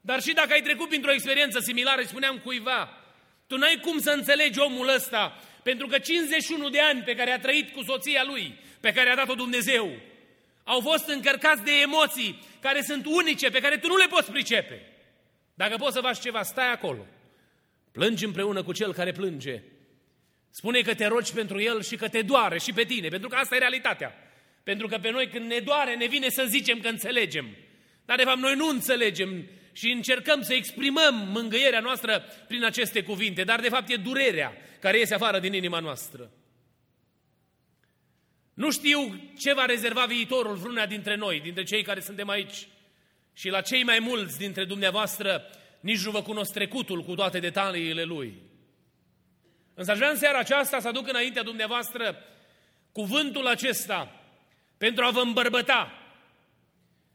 Dar 0.00 0.22
și 0.22 0.32
dacă 0.32 0.52
ai 0.52 0.60
trecut 0.60 0.88
printr-o 0.88 1.12
experiență 1.12 1.58
similară, 1.60 2.00
îi 2.00 2.06
spuneam 2.06 2.38
cuiva, 2.38 3.02
tu 3.46 3.56
n-ai 3.56 3.78
cum 3.82 3.98
să 4.00 4.10
înțelegi 4.10 4.58
omul 4.58 4.88
ăsta, 4.88 5.40
pentru 5.62 5.86
că 5.86 5.98
51 5.98 6.68
de 6.68 6.80
ani 6.80 7.02
pe 7.02 7.14
care 7.14 7.30
a 7.30 7.38
trăit 7.38 7.72
cu 7.72 7.82
soția 7.82 8.24
lui, 8.26 8.58
pe 8.80 8.92
care 8.92 9.10
a 9.10 9.16
dat-o 9.16 9.34
Dumnezeu, 9.34 9.92
au 10.64 10.80
fost 10.80 11.08
încărcați 11.08 11.62
de 11.62 11.72
emoții 11.82 12.42
care 12.60 12.82
sunt 12.82 13.06
unice, 13.06 13.50
pe 13.50 13.60
care 13.60 13.76
tu 13.76 13.86
nu 13.86 13.96
le 13.96 14.06
poți 14.06 14.30
pricepe. 14.30 14.82
Dacă 15.54 15.76
poți 15.76 15.94
să 15.94 16.00
faci 16.00 16.20
ceva, 16.20 16.42
stai 16.42 16.72
acolo. 16.72 17.06
Plângi 17.92 18.24
împreună 18.24 18.62
cu 18.62 18.72
cel 18.72 18.92
care 18.92 19.12
plânge. 19.12 19.62
Spune 20.56 20.80
că 20.80 20.94
te 20.94 21.06
rogi 21.06 21.32
pentru 21.32 21.60
el 21.60 21.82
și 21.82 21.96
că 21.96 22.08
te 22.08 22.22
doare 22.22 22.58
și 22.58 22.72
pe 22.72 22.84
tine, 22.84 23.08
pentru 23.08 23.28
că 23.28 23.36
asta 23.36 23.54
e 23.54 23.58
realitatea. 23.58 24.14
Pentru 24.62 24.86
că 24.86 24.98
pe 24.98 25.10
noi 25.10 25.28
când 25.28 25.46
ne 25.46 25.58
doare, 25.58 25.94
ne 25.94 26.06
vine 26.06 26.28
să 26.28 26.44
zicem 26.48 26.80
că 26.80 26.88
înțelegem. 26.88 27.56
Dar 28.04 28.16
de 28.16 28.22
fapt 28.22 28.38
noi 28.38 28.54
nu 28.54 28.68
înțelegem 28.68 29.48
și 29.72 29.90
încercăm 29.90 30.42
să 30.42 30.54
exprimăm 30.54 31.14
mângâierea 31.14 31.80
noastră 31.80 32.24
prin 32.48 32.64
aceste 32.64 33.02
cuvinte, 33.02 33.44
dar 33.44 33.60
de 33.60 33.68
fapt 33.68 33.88
e 33.90 33.96
durerea 33.96 34.56
care 34.80 34.98
iese 34.98 35.14
afară 35.14 35.38
din 35.38 35.52
inima 35.52 35.78
noastră. 35.78 36.30
Nu 38.54 38.70
știu 38.70 39.30
ce 39.38 39.54
va 39.54 39.64
rezerva 39.64 40.04
viitorul 40.04 40.56
vreunea 40.56 40.86
dintre 40.86 41.16
noi, 41.16 41.40
dintre 41.40 41.62
cei 41.62 41.82
care 41.82 42.00
suntem 42.00 42.28
aici. 42.28 42.68
Și 43.32 43.48
la 43.48 43.60
cei 43.60 43.82
mai 43.82 43.98
mulți 43.98 44.38
dintre 44.38 44.64
dumneavoastră 44.64 45.50
nici 45.80 46.04
nu 46.04 46.10
vă 46.10 46.22
cunosc 46.22 46.52
trecutul 46.52 47.02
cu 47.02 47.14
toate 47.14 47.38
detaliile 47.38 48.02
lui. 48.02 48.43
Însă 49.74 49.90
aș 49.90 49.96
vrea 49.96 50.10
în 50.10 50.16
seara 50.16 50.38
aceasta 50.38 50.80
să 50.80 50.88
aduc 50.88 51.08
înaintea 51.08 51.42
dumneavoastră 51.42 52.24
cuvântul 52.92 53.46
acesta 53.46 54.20
pentru 54.78 55.04
a 55.04 55.10
vă 55.10 55.20
îmbărbăta. 55.20 55.98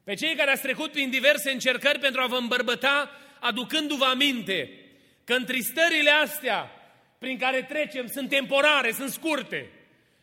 Pe 0.04 0.14
cei 0.14 0.36
care 0.36 0.52
ați 0.52 0.62
trecut 0.62 0.92
prin 0.92 1.10
diverse 1.10 1.52
încercări 1.52 2.00
pentru 2.00 2.22
a 2.22 2.28
vă 2.28 2.36
îmbărbăta, 2.36 3.12
aducându-vă 3.40 4.06
aminte 4.06 4.70
că 5.24 5.34
întristările 5.34 6.10
astea 6.10 6.72
prin 7.20 7.38
care 7.38 7.62
trecem 7.62 8.08
sunt 8.08 8.30
temporare, 8.30 8.92
sunt 8.92 9.10
scurte. 9.10 9.72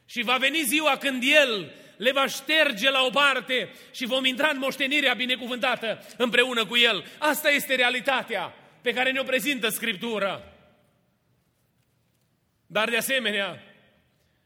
Și 0.06 0.22
va 0.22 0.36
veni 0.36 0.62
ziua 0.62 0.96
când 0.96 1.22
El 1.22 1.72
le 1.96 2.12
va 2.12 2.26
șterge 2.26 2.90
la 2.90 3.02
o 3.02 3.10
parte 3.10 3.74
și 3.90 4.06
vom 4.06 4.24
intra 4.24 4.48
în 4.48 4.58
moștenirea 4.58 5.14
binecuvântată 5.14 6.06
împreună 6.16 6.66
cu 6.66 6.76
El. 6.76 7.04
Asta 7.18 7.50
este 7.50 7.74
realitatea 7.74 8.54
pe 8.82 8.92
care 8.92 9.10
ne-o 9.12 9.22
prezintă 9.22 9.68
Scriptura. 9.68 10.55
Dar 12.66 12.90
de 12.90 12.96
asemenea, 12.96 13.62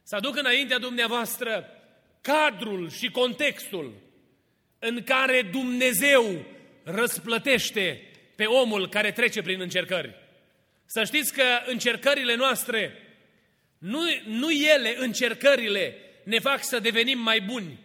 să 0.03 0.17
aduc 0.17 0.37
înaintea 0.37 0.79
dumneavoastră 0.79 1.65
cadrul 2.21 2.91
și 2.91 3.11
contextul 3.11 3.95
în 4.79 5.03
care 5.03 5.43
Dumnezeu 5.43 6.45
răsplătește 6.85 8.03
pe 8.37 8.45
omul 8.45 8.89
care 8.89 9.13
trece 9.13 9.43
prin 9.43 9.61
încercări. 9.61 10.15
Să 10.87 11.05
știți 11.05 11.33
că 11.33 11.45
încercările 11.67 12.35
noastre, 12.35 12.93
nu, 13.79 14.01
nu 14.25 14.51
ele, 14.51 14.95
încercările, 14.99 15.97
ne 16.25 16.39
fac 16.39 16.65
să 16.65 16.79
devenim 16.79 17.19
mai 17.19 17.41
buni, 17.41 17.79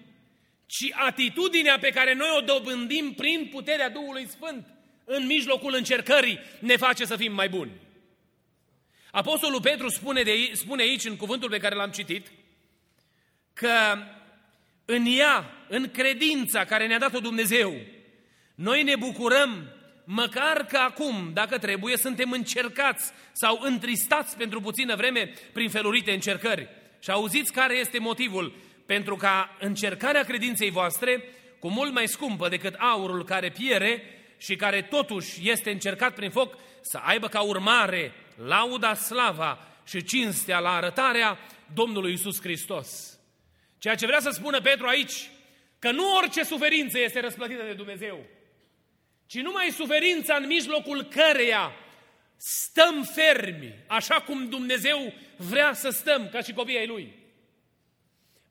ci 0.65 0.91
atitudinea 0.91 1.77
pe 1.79 1.89
care 1.89 2.13
noi 2.13 2.29
o 2.37 2.41
dobândim 2.41 3.13
prin 3.13 3.47
puterea 3.51 3.89
Duhului 3.89 4.27
Sfânt 4.27 4.67
în 5.05 5.25
mijlocul 5.25 5.73
încercării 5.73 6.39
ne 6.59 6.75
face 6.75 7.05
să 7.05 7.15
fim 7.15 7.33
mai 7.33 7.49
buni. 7.49 7.71
Apostolul 9.15 9.61
Petru 9.61 9.89
spune, 9.89 10.21
de, 10.21 10.31
spune 10.53 10.81
aici, 10.81 11.05
în 11.05 11.15
cuvântul 11.15 11.49
pe 11.49 11.57
care 11.57 11.75
l-am 11.75 11.89
citit, 11.89 12.31
că 13.53 13.97
în 14.85 15.05
ea, 15.17 15.65
în 15.67 15.91
credința 15.91 16.65
care 16.65 16.87
ne-a 16.87 16.99
dat-o 16.99 17.19
Dumnezeu, 17.19 17.73
noi 18.55 18.83
ne 18.83 18.95
bucurăm 18.95 19.69
măcar 20.03 20.65
că 20.65 20.77
acum, 20.77 21.31
dacă 21.33 21.57
trebuie, 21.57 21.97
suntem 21.97 22.31
încercați 22.31 23.11
sau 23.31 23.59
întristați 23.61 24.37
pentru 24.37 24.61
puțină 24.61 24.95
vreme 24.95 25.33
prin 25.53 25.69
felurite 25.69 26.11
încercări. 26.11 26.69
Și 26.99 27.11
auziți 27.11 27.51
care 27.51 27.77
este 27.77 27.99
motivul? 27.99 28.55
Pentru 28.85 29.15
ca 29.15 29.57
încercarea 29.59 30.23
credinței 30.23 30.69
voastre, 30.69 31.23
cu 31.59 31.69
mult 31.69 31.93
mai 31.93 32.07
scumpă 32.07 32.49
decât 32.49 32.73
aurul 32.73 33.25
care 33.25 33.49
piere 33.49 34.03
și 34.37 34.55
care 34.55 34.81
totuși 34.81 35.49
este 35.49 35.71
încercat 35.71 36.15
prin 36.15 36.29
foc, 36.29 36.57
să 36.81 36.97
aibă 36.97 37.27
ca 37.27 37.41
urmare 37.41 38.13
lauda, 38.35 38.93
slava 38.93 39.67
și 39.85 40.03
cinstea 40.03 40.59
la 40.59 40.71
arătarea 40.71 41.39
Domnului 41.73 42.13
Isus 42.13 42.41
Hristos. 42.41 43.19
Ceea 43.77 43.95
ce 43.95 44.05
vrea 44.05 44.19
să 44.19 44.29
spună 44.29 44.61
Petru 44.61 44.87
aici, 44.87 45.29
că 45.79 45.91
nu 45.91 46.15
orice 46.15 46.43
suferință 46.43 46.99
este 46.99 47.19
răsplătită 47.19 47.63
de 47.63 47.73
Dumnezeu, 47.73 48.25
ci 49.25 49.35
numai 49.35 49.69
suferința 49.69 50.35
în 50.35 50.45
mijlocul 50.45 51.03
căreia 51.03 51.71
stăm 52.37 53.03
fermi, 53.03 53.83
așa 53.87 54.21
cum 54.21 54.49
Dumnezeu 54.49 55.13
vrea 55.37 55.73
să 55.73 55.89
stăm 55.89 56.29
ca 56.29 56.41
și 56.41 56.53
copiii 56.53 56.77
ai 56.77 56.87
Lui. 56.87 57.13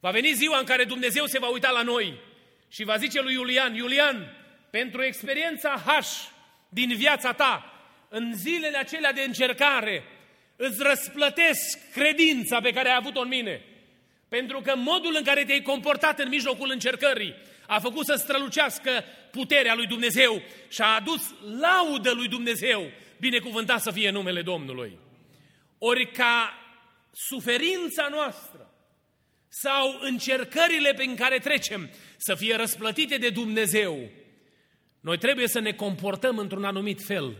Va 0.01 0.11
veni 0.11 0.33
ziua 0.33 0.59
în 0.59 0.65
care 0.65 0.85
Dumnezeu 0.85 1.27
se 1.27 1.39
va 1.39 1.49
uita 1.49 1.71
la 1.71 1.83
noi 1.83 2.21
și 2.69 2.85
va 2.85 2.97
zice 2.97 3.23
lui 3.23 3.33
Iulian, 3.33 3.75
Iulian, 3.75 4.37
pentru 4.71 5.03
experiența 5.03 5.83
H 5.87 6.07
din 6.69 6.97
viața 6.97 7.33
ta, 7.33 7.74
în 8.17 8.33
zilele 8.37 8.79
acelea 8.79 9.13
de 9.13 9.23
încercare, 9.23 10.05
îți 10.57 10.83
răsplătesc 10.83 11.91
credința 11.93 12.61
pe 12.61 12.71
care 12.71 12.89
ai 12.89 12.97
avut-o 12.99 13.21
în 13.21 13.29
mine. 13.29 13.63
Pentru 14.29 14.61
că 14.61 14.77
modul 14.77 15.15
în 15.17 15.25
care 15.25 15.45
te-ai 15.45 15.63
comportat 15.63 16.19
în 16.19 16.29
mijlocul 16.29 16.71
încercării 16.71 17.35
a 17.67 17.81
făcut 17.81 18.05
să 18.07 18.15
strălucească 18.15 19.05
puterea 19.31 19.75
lui 19.75 19.87
Dumnezeu 19.87 20.43
și 20.69 20.81
a 20.81 20.95
adus 20.95 21.35
laudă 21.61 22.13
lui 22.13 22.29
Dumnezeu, 22.29 22.91
binecuvântat 23.21 23.81
să 23.81 23.91
fie 23.91 24.11
numele 24.11 24.43
Domnului. 24.43 24.99
Ori 25.79 26.11
ca 26.11 26.59
suferința 27.13 28.09
noastră 28.11 28.75
sau 29.49 29.99
încercările 30.01 30.95
prin 30.95 31.17
care 31.17 31.39
trecem 31.39 31.91
să 32.17 32.35
fie 32.35 32.57
răsplătite 32.57 33.17
de 33.17 33.31
Dumnezeu, 33.31 34.11
noi 35.01 35.19
trebuie 35.19 35.49
să 35.49 35.61
ne 35.61 35.73
comportăm 35.73 36.39
într-un 36.39 36.65
anumit 36.65 37.01
fel 37.07 37.37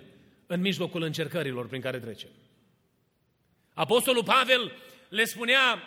în 0.47 0.61
mijlocul 0.61 1.03
încercărilor 1.03 1.67
prin 1.67 1.81
care 1.81 1.99
trecem. 1.99 2.29
Apostolul 3.75 4.25
Pavel 4.25 4.73
le 5.09 5.25
spunea 5.25 5.83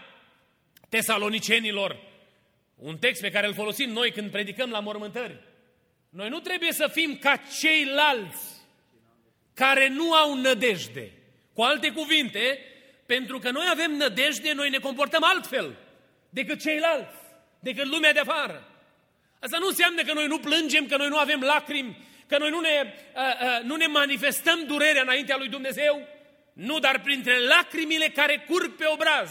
tesalonicenilor, 0.90 2.00
un 2.76 2.98
text 2.98 3.22
pe 3.22 3.32
care 3.32 3.48
îl 3.48 3.54
folosim 3.54 3.90
noi 3.90 4.12
când 4.12 4.32
predicăm 4.32 4.70
la 4.70 4.80
mormântări. 4.80 5.40
Noi 6.10 6.30
nu 6.30 6.40
trebuie 6.40 6.72
să 6.72 6.90
fim 6.94 7.18
ca 7.18 7.36
ceilalți 7.60 8.58
care 9.54 9.88
nu 9.88 10.14
au 10.14 10.36
nădejde. 10.36 11.12
Cu 11.54 11.62
alte 11.62 11.92
cuvinte, 11.92 12.60
pentru 13.06 13.40
că 13.40 13.52
noi 13.52 13.66
avem 13.70 13.92
nădejde, 13.92 14.54
noi 14.54 14.70
ne 14.70 14.78
comportăm 14.78 15.24
altfel 15.24 15.78
decât 16.30 16.62
ceilalți, 16.62 17.16
decât 17.60 17.86
lumea 17.86 18.14
de 18.14 18.20
afară. 18.20 18.72
Asta 19.40 19.58
nu 19.58 19.68
înseamnă 19.68 20.02
că 20.02 20.14
noi 20.14 20.28
nu 20.28 20.40
plângem, 20.40 20.86
că 20.86 20.98
noi 20.98 21.08
nu 21.08 21.18
avem 21.18 21.42
lacrimi, 21.42 21.98
că 22.28 22.38
noi 22.38 22.50
nu 22.50 22.60
ne, 22.60 22.94
uh, 23.16 23.22
uh, 23.42 23.64
nu 23.64 23.76
ne 23.76 23.88
manifestăm 23.88 24.64
durerea 24.66 25.02
înaintea 25.02 25.38
lui 25.38 25.48
Dumnezeu. 25.48 26.08
Nu, 26.54 26.80
dar 26.80 27.02
printre 27.02 27.40
lacrimile 27.40 28.06
care 28.06 28.46
curg 28.48 28.76
pe 28.76 28.86
obraz, 28.94 29.30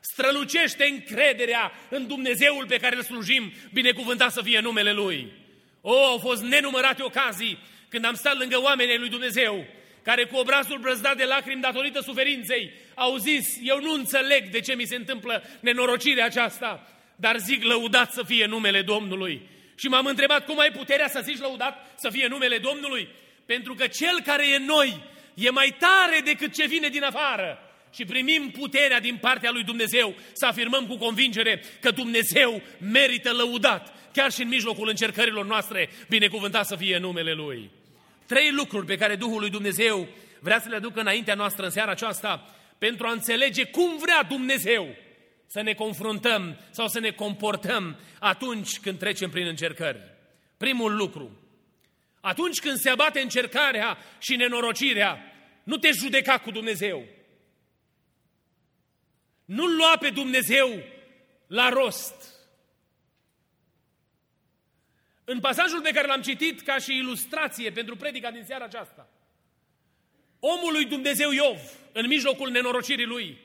strălucește 0.00 0.84
încrederea 0.84 1.72
în 1.88 2.06
Dumnezeul 2.06 2.66
pe 2.66 2.76
care 2.76 2.96
îl 2.96 3.02
slujim, 3.02 3.52
binecuvântat 3.72 4.32
să 4.32 4.42
fie 4.42 4.60
numele 4.60 4.92
Lui. 4.92 5.32
O, 5.80 6.04
au 6.04 6.18
fost 6.18 6.42
nenumărate 6.42 7.02
ocazii 7.02 7.58
când 7.88 8.04
am 8.04 8.14
stat 8.14 8.38
lângă 8.38 8.60
oamenii 8.60 8.98
lui 8.98 9.08
Dumnezeu, 9.08 9.66
care 10.02 10.24
cu 10.24 10.36
obrazul 10.36 10.78
brăzdat 10.78 11.16
de 11.16 11.24
lacrimi 11.24 11.60
datorită 11.60 12.00
suferinței 12.00 12.72
au 12.94 13.16
zis, 13.16 13.58
eu 13.62 13.80
nu 13.80 13.92
înțeleg 13.92 14.48
de 14.48 14.60
ce 14.60 14.74
mi 14.74 14.84
se 14.84 14.96
întâmplă 14.96 15.44
nenorocirea 15.60 16.24
aceasta, 16.24 16.88
dar 17.16 17.38
zic 17.38 17.62
lăudat 17.62 18.12
să 18.12 18.22
fie 18.22 18.46
numele 18.46 18.82
Domnului. 18.82 19.48
Și 19.74 19.86
m-am 19.86 20.06
întrebat 20.06 20.44
cum 20.44 20.58
ai 20.58 20.70
puterea 20.70 21.08
să 21.08 21.20
zici 21.24 21.38
lăudat 21.38 21.94
să 21.96 22.10
fie 22.10 22.26
numele 22.26 22.58
Domnului? 22.58 23.08
Pentru 23.46 23.74
că 23.74 23.86
cel 23.86 24.20
care 24.24 24.48
e 24.48 24.58
noi 24.58 25.02
e 25.34 25.50
mai 25.50 25.76
tare 25.78 26.20
decât 26.24 26.54
ce 26.54 26.66
vine 26.66 26.88
din 26.88 27.02
afară. 27.02 27.58
Și 27.94 28.04
primim 28.04 28.50
puterea 28.50 29.00
din 29.00 29.16
partea 29.16 29.50
lui 29.50 29.62
Dumnezeu 29.62 30.14
să 30.32 30.46
afirmăm 30.46 30.86
cu 30.86 30.96
convingere 30.96 31.62
că 31.80 31.90
Dumnezeu 31.90 32.62
merită 32.78 33.32
lăudat, 33.32 33.94
chiar 34.12 34.32
și 34.32 34.42
în 34.42 34.48
mijlocul 34.48 34.88
încercărilor 34.88 35.46
noastre, 35.46 35.90
binecuvântat 36.08 36.66
să 36.66 36.76
fie 36.76 36.98
numele 36.98 37.32
Lui. 37.32 37.70
Trei 38.26 38.50
lucruri 38.50 38.86
pe 38.86 38.96
care 38.96 39.14
Duhul 39.14 39.40
lui 39.40 39.50
Dumnezeu 39.50 40.08
vrea 40.40 40.60
să 40.60 40.68
le 40.68 40.76
aducă 40.76 41.00
înaintea 41.00 41.34
noastră 41.34 41.64
în 41.64 41.70
seara 41.70 41.90
aceasta 41.90 42.54
pentru 42.78 43.06
a 43.06 43.12
înțelege 43.12 43.64
cum 43.64 43.98
vrea 43.98 44.22
Dumnezeu 44.22 44.96
să 45.46 45.60
ne 45.60 45.74
confruntăm 45.74 46.58
sau 46.70 46.88
să 46.88 46.98
ne 46.98 47.10
comportăm 47.10 47.98
atunci 48.18 48.80
când 48.80 48.98
trecem 48.98 49.30
prin 49.30 49.46
încercări. 49.46 50.00
Primul 50.56 50.96
lucru, 50.96 51.38
atunci 52.20 52.58
când 52.60 52.76
se 52.76 52.90
abate 52.90 53.20
încercarea 53.20 53.98
și 54.18 54.36
nenorocirea, 54.36 55.18
nu 55.64 55.76
te 55.76 55.90
judeca 55.90 56.38
cu 56.38 56.50
Dumnezeu. 56.50 57.04
Nu-L 59.44 59.76
lua 59.76 59.96
pe 59.96 60.10
Dumnezeu 60.10 60.82
la 61.46 61.68
rost. 61.68 62.32
În 65.24 65.40
pasajul 65.40 65.80
pe 65.80 65.90
care 65.90 66.06
l-am 66.06 66.20
citit 66.20 66.60
ca 66.60 66.78
și 66.78 66.96
ilustrație 66.96 67.70
pentru 67.70 67.96
predica 67.96 68.30
din 68.30 68.44
seara 68.44 68.64
aceasta, 68.64 69.08
omul 70.38 70.72
lui 70.72 70.84
Dumnezeu 70.84 71.30
Iov, 71.30 71.58
în 71.92 72.06
mijlocul 72.06 72.50
nenorocirii 72.50 73.04
lui, 73.04 73.38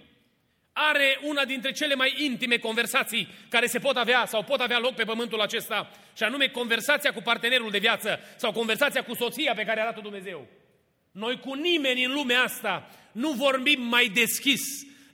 are 0.73 1.19
una 1.21 1.45
dintre 1.45 1.71
cele 1.71 1.95
mai 1.95 2.13
intime 2.17 2.58
conversații 2.58 3.27
care 3.49 3.65
se 3.65 3.79
pot 3.79 3.97
avea 3.97 4.25
sau 4.25 4.43
pot 4.43 4.60
avea 4.60 4.79
loc 4.79 4.95
pe 4.95 5.03
pământul 5.03 5.41
acesta, 5.41 5.91
și 6.15 6.23
anume 6.23 6.47
conversația 6.47 7.13
cu 7.13 7.21
partenerul 7.21 7.71
de 7.71 7.77
viață 7.77 8.19
sau 8.36 8.51
conversația 8.51 9.03
cu 9.03 9.15
soția 9.15 9.53
pe 9.53 9.63
care 9.63 9.82
arată 9.82 9.99
Dumnezeu. 10.01 10.47
Noi 11.12 11.39
cu 11.39 11.53
nimeni 11.53 12.03
în 12.03 12.12
lumea 12.12 12.41
asta 12.41 12.89
nu 13.12 13.32
vorbim 13.32 13.82
mai 13.82 14.08
deschis 14.08 14.62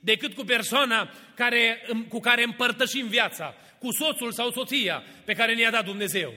decât 0.00 0.34
cu 0.34 0.44
persoana 0.44 1.10
care, 1.34 1.86
cu 2.08 2.20
care 2.20 2.42
împărtășim 2.42 3.06
viața, 3.06 3.54
cu 3.78 3.92
soțul 3.92 4.32
sau 4.32 4.50
soția 4.50 5.02
pe 5.24 5.34
care 5.34 5.54
ne-a 5.54 5.70
dat 5.70 5.84
Dumnezeu. 5.84 6.34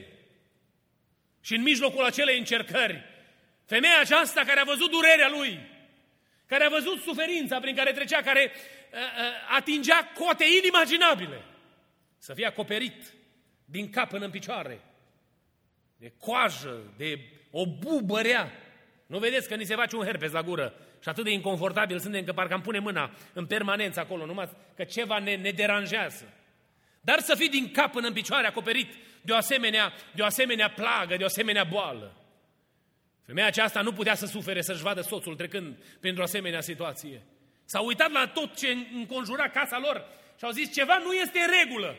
Și 1.41 1.55
în 1.55 1.62
mijlocul 1.62 2.03
acelei 2.03 2.38
încercări, 2.38 3.03
femeia 3.65 3.99
aceasta 3.99 4.43
care 4.45 4.60
a 4.60 4.63
văzut 4.63 4.91
durerea 4.91 5.29
lui, 5.29 5.60
care 6.45 6.63
a 6.63 6.69
văzut 6.69 7.01
suferința 7.01 7.60
prin 7.60 7.75
care 7.75 7.91
trecea, 7.91 8.21
care 8.21 8.51
uh, 8.53 8.60
uh, 8.62 8.78
atingea 9.56 10.12
cote 10.13 10.45
inimaginabile, 10.62 11.45
să 12.17 12.34
fie 12.34 12.45
acoperit 12.45 13.13
din 13.65 13.89
cap 13.89 14.10
până 14.10 14.25
în 14.25 14.32
picioare, 14.32 14.82
de 15.97 16.13
coajă, 16.19 16.93
de 16.97 17.19
o 17.52 17.65
bubărea. 17.65 18.52
Nu 19.06 19.19
vedeți 19.19 19.47
că 19.47 19.56
ni 19.56 19.65
se 19.65 19.75
face 19.75 19.95
un 19.95 20.04
herpes 20.04 20.32
la 20.32 20.41
gură 20.41 20.73
și 21.02 21.10
atât 21.10 21.23
de 21.23 21.32
inconfortabil 21.32 21.99
suntem 21.99 22.23
că 22.23 22.34
parcă 22.34 22.54
am 22.54 22.62
pune 22.62 22.80
mâna 22.80 23.12
în 23.34 23.45
permanență 23.45 23.99
acolo, 23.99 24.25
numai 24.25 24.49
că 24.75 24.84
ceva 24.84 25.19
ne, 25.19 25.36
ne 25.36 25.52
deranjează. 25.52 26.34
Dar 27.02 27.19
să 27.19 27.36
fii 27.36 27.49
din 27.49 27.71
cap 27.71 27.91
până 27.91 28.08
în 28.08 28.13
picioare 28.13 28.47
acoperit 28.47 28.93
de 29.21 29.32
o 29.32 29.36
asemenea, 29.36 29.93
de 30.15 30.21
o 30.21 30.25
asemenea 30.25 30.69
plagă, 30.69 31.15
de 31.15 31.23
o 31.23 31.25
asemenea 31.25 31.63
boală. 31.63 32.13
Femeia 33.25 33.47
aceasta 33.47 33.82
nu 33.82 33.93
putea 33.93 34.15
să 34.15 34.25
sufere 34.25 34.62
să-și 34.62 34.82
vadă 34.82 35.02
soțul 35.02 35.36
trecând 35.36 35.75
pentru 35.99 36.21
o 36.21 36.23
asemenea 36.23 36.62
situație. 36.62 37.21
S-au 37.71 37.86
uitat 37.86 38.12
la 38.12 38.27
tot 38.27 38.58
ce 38.58 38.77
înconjura 38.93 39.49
casa 39.49 39.79
lor 39.79 40.05
și 40.38 40.45
au 40.45 40.51
zis, 40.51 40.73
ceva 40.73 40.97
nu 40.97 41.13
este 41.13 41.39
în 41.39 41.51
regulă. 41.60 41.95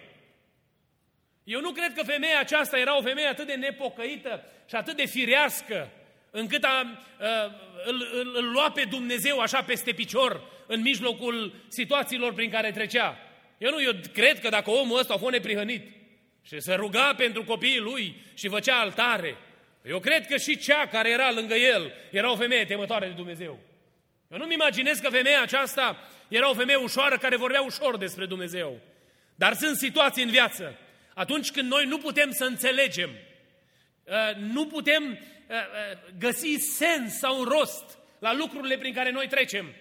Eu 1.45 1.61
nu 1.61 1.71
cred 1.71 1.93
că 1.93 2.03
femeia 2.03 2.39
aceasta 2.41 2.79
era 2.79 2.97
o 2.97 3.03
femeie 3.03 3.27
atât 3.27 3.47
de 3.47 3.55
nepocăită 3.55 4.45
și 4.69 4.75
atât 4.75 4.97
de 4.97 5.07
firească, 5.07 5.91
încât 6.31 6.65
a, 6.65 6.69
a, 6.69 7.45
îl, 7.87 8.09
îl, 8.13 8.37
îl 8.37 8.51
lua 8.51 8.71
pe 8.71 8.85
Dumnezeu 8.85 9.39
așa 9.39 9.63
peste 9.63 9.93
picior 9.93 10.43
în 10.67 10.81
mijlocul 10.81 11.55
situațiilor 11.69 12.33
prin 12.33 12.51
care 12.51 12.71
trecea. 12.71 13.19
Eu 13.59 13.71
nu, 13.71 13.83
eu 13.83 13.93
cred 14.13 14.41
că 14.41 14.49
dacă 14.49 14.71
omul 14.71 14.99
ăsta 14.99 15.15
a 15.15 15.19
fost 15.19 15.33
neprihănit 15.33 15.87
și 16.43 16.61
se 16.61 16.75
ruga 16.75 17.15
pentru 17.17 17.45
copiii 17.45 17.79
lui 17.79 18.23
și 18.35 18.49
făcea 18.49 18.81
altare, 18.81 19.37
eu 19.85 19.99
cred 19.99 20.27
că 20.27 20.37
și 20.37 20.59
cea 20.59 20.87
care 20.87 21.11
era 21.11 21.33
lângă 21.33 21.55
el 21.55 21.93
era 22.11 22.33
o 22.33 22.37
femeie 22.37 22.65
temătoare 22.65 23.07
de 23.07 23.13
Dumnezeu. 23.13 23.59
Eu 24.31 24.39
nu-mi 24.39 24.55
imaginez 24.55 24.99
că 24.99 25.09
femeia 25.09 25.43
aceasta 25.43 26.09
era 26.29 26.51
o 26.51 26.55
femeie 26.55 26.79
ușoară 26.79 27.19
care 27.19 27.37
vorbea 27.37 27.61
ușor 27.63 27.97
despre 27.97 28.27
Dumnezeu. 28.27 28.81
Dar 29.35 29.55
sunt 29.55 29.77
situații 29.77 30.23
în 30.23 30.31
viață, 30.31 30.79
atunci 31.15 31.51
când 31.51 31.71
noi 31.71 31.85
nu 31.85 31.99
putem 31.99 32.31
să 32.31 32.45
înțelegem, 32.45 33.11
uh, 33.11 34.37
nu 34.37 34.67
putem 34.67 35.03
uh, 35.03 35.17
uh, 35.57 35.99
găsi 36.19 36.57
sens 36.77 37.19
sau 37.19 37.39
un 37.39 37.45
rost 37.45 37.99
la 38.19 38.35
lucrurile 38.35 38.79
prin 38.79 38.95
care 38.95 39.11
noi 39.11 39.27
trecem, 39.27 39.75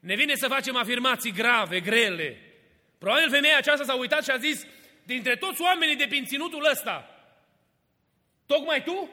ne 0.00 0.14
vine 0.14 0.34
să 0.34 0.48
facem 0.48 0.76
afirmații 0.76 1.32
grave, 1.32 1.80
grele. 1.80 2.40
Probabil 2.98 3.30
femeia 3.30 3.56
aceasta 3.56 3.84
s-a 3.84 3.94
uitat 3.94 4.24
și 4.24 4.30
a 4.30 4.36
zis, 4.36 4.66
dintre 5.02 5.36
toți 5.36 5.62
oamenii 5.62 5.96
de 5.96 6.06
prin 6.08 6.24
ținutul 6.24 6.68
ăsta, 6.70 7.10
tocmai 8.46 8.82
tu 8.82 9.10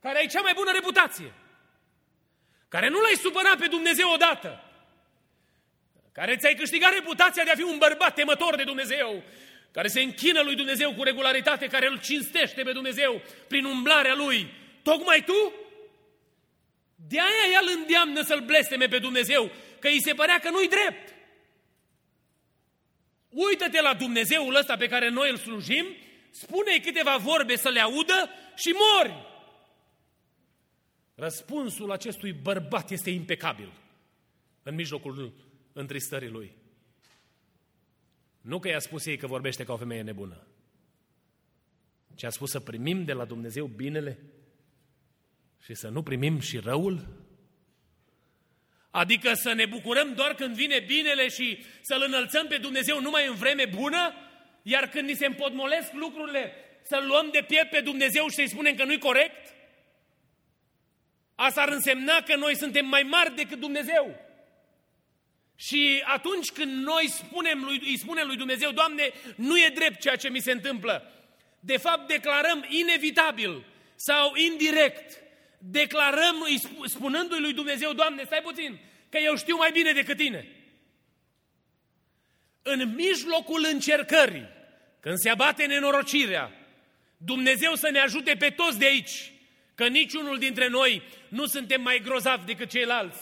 care 0.00 0.18
ai 0.18 0.26
cea 0.26 0.40
mai 0.40 0.52
bună 0.54 0.70
reputație, 0.72 1.32
care 2.72 2.88
nu 2.88 3.00
l-ai 3.00 3.22
supărat 3.22 3.56
pe 3.58 3.66
Dumnezeu 3.66 4.12
odată, 4.12 4.50
care 6.12 6.36
ți-ai 6.36 6.54
câștigat 6.54 6.92
reputația 6.92 7.44
de 7.44 7.50
a 7.50 7.54
fi 7.54 7.62
un 7.62 7.78
bărbat 7.78 8.14
temător 8.14 8.56
de 8.56 8.62
Dumnezeu, 8.62 9.22
care 9.72 9.88
se 9.88 10.00
închină 10.00 10.40
lui 10.40 10.54
Dumnezeu 10.54 10.94
cu 10.94 11.02
regularitate, 11.02 11.66
care 11.66 11.86
îl 11.86 12.00
cinstește 12.00 12.62
pe 12.62 12.72
Dumnezeu 12.72 13.22
prin 13.48 13.64
umblarea 13.64 14.14
lui, 14.14 14.52
tocmai 14.82 15.22
tu? 15.24 15.52
De 17.08 17.18
aia 17.18 17.60
el 17.60 17.76
îndeamnă 17.76 18.22
să-l 18.22 18.40
blesteme 18.40 18.86
pe 18.86 18.98
Dumnezeu, 18.98 19.50
că 19.78 19.88
îi 19.88 20.02
se 20.02 20.14
părea 20.14 20.38
că 20.38 20.50
nu-i 20.50 20.68
drept. 20.68 21.14
Uită-te 23.28 23.80
la 23.80 23.94
Dumnezeul 23.94 24.54
ăsta 24.54 24.76
pe 24.76 24.88
care 24.88 25.08
noi 25.08 25.30
îl 25.30 25.36
slujim, 25.36 25.96
spune-i 26.30 26.80
câteva 26.80 27.16
vorbe 27.16 27.56
să 27.56 27.68
le 27.68 27.80
audă 27.80 28.30
și 28.54 28.74
mori. 28.74 29.31
Răspunsul 31.14 31.92
acestui 31.92 32.32
bărbat 32.32 32.90
este 32.90 33.10
impecabil 33.10 33.72
în 34.62 34.74
mijlocul 34.74 35.34
întristării 35.72 36.28
lui. 36.28 36.56
Nu 38.40 38.58
că 38.58 38.68
i-a 38.68 38.78
spus 38.78 39.06
ei 39.06 39.16
că 39.16 39.26
vorbește 39.26 39.64
ca 39.64 39.72
o 39.72 39.76
femeie 39.76 40.02
nebună, 40.02 40.46
ci 42.14 42.24
a 42.24 42.30
spus 42.30 42.50
să 42.50 42.60
primim 42.60 43.04
de 43.04 43.12
la 43.12 43.24
Dumnezeu 43.24 43.66
binele 43.66 44.18
și 45.60 45.74
să 45.74 45.88
nu 45.88 46.02
primim 46.02 46.40
și 46.40 46.58
răul. 46.58 47.20
Adică 48.90 49.32
să 49.34 49.52
ne 49.52 49.66
bucurăm 49.66 50.14
doar 50.14 50.34
când 50.34 50.54
vine 50.54 50.78
binele 50.86 51.28
și 51.28 51.64
să-L 51.80 52.02
înălțăm 52.06 52.46
pe 52.46 52.56
Dumnezeu 52.56 53.00
numai 53.00 53.26
în 53.26 53.34
vreme 53.34 53.66
bună, 53.66 54.14
iar 54.62 54.88
când 54.88 55.08
ni 55.08 55.14
se 55.14 55.26
împotmolesc 55.26 55.92
lucrurile, 55.92 56.52
să-L 56.82 57.06
luăm 57.06 57.28
de 57.32 57.44
piept 57.46 57.70
pe 57.70 57.80
Dumnezeu 57.80 58.28
și 58.28 58.34
să-i 58.34 58.48
spunem 58.48 58.74
că 58.74 58.84
nu-i 58.84 58.98
corect? 58.98 59.41
Asta 61.46 61.60
ar 61.60 61.68
însemna 61.68 62.20
că 62.20 62.36
noi 62.36 62.56
suntem 62.56 62.86
mai 62.86 63.02
mari 63.02 63.34
decât 63.34 63.58
Dumnezeu. 63.58 64.20
Și 65.56 66.02
atunci 66.04 66.50
când 66.50 66.72
noi 66.84 67.08
spunem 67.08 67.64
lui, 67.64 67.82
îi 67.84 67.98
spunem 67.98 68.26
lui 68.26 68.36
Dumnezeu, 68.36 68.70
Doamne, 68.70 69.12
nu 69.36 69.58
e 69.58 69.72
drept 69.74 70.00
ceea 70.00 70.16
ce 70.16 70.28
mi 70.28 70.40
se 70.40 70.52
întâmplă, 70.52 71.12
de 71.60 71.76
fapt 71.76 72.08
declarăm 72.08 72.64
inevitabil 72.68 73.64
sau 73.94 74.34
indirect, 74.34 75.18
declarăm 75.58 76.46
spunându-i 76.84 77.40
lui 77.40 77.52
Dumnezeu, 77.52 77.92
Doamne, 77.92 78.24
stai 78.24 78.42
puțin, 78.42 78.78
că 79.08 79.18
eu 79.18 79.36
știu 79.36 79.56
mai 79.56 79.70
bine 79.72 79.92
decât 79.92 80.16
tine. 80.16 80.46
În 82.62 82.94
mijlocul 82.94 83.66
încercării, 83.72 84.48
când 85.00 85.18
se 85.18 85.30
abate 85.30 85.66
nenorocirea, 85.66 86.52
Dumnezeu 87.16 87.74
să 87.74 87.90
ne 87.90 87.98
ajute 87.98 88.34
pe 88.34 88.50
toți 88.50 88.78
de 88.78 88.84
aici, 88.84 89.32
că 89.74 89.86
niciunul 89.86 90.38
dintre 90.38 90.68
noi 90.68 91.02
nu 91.28 91.46
suntem 91.46 91.82
mai 91.82 92.00
grozavi 92.04 92.46
decât 92.46 92.68
ceilalți. 92.68 93.20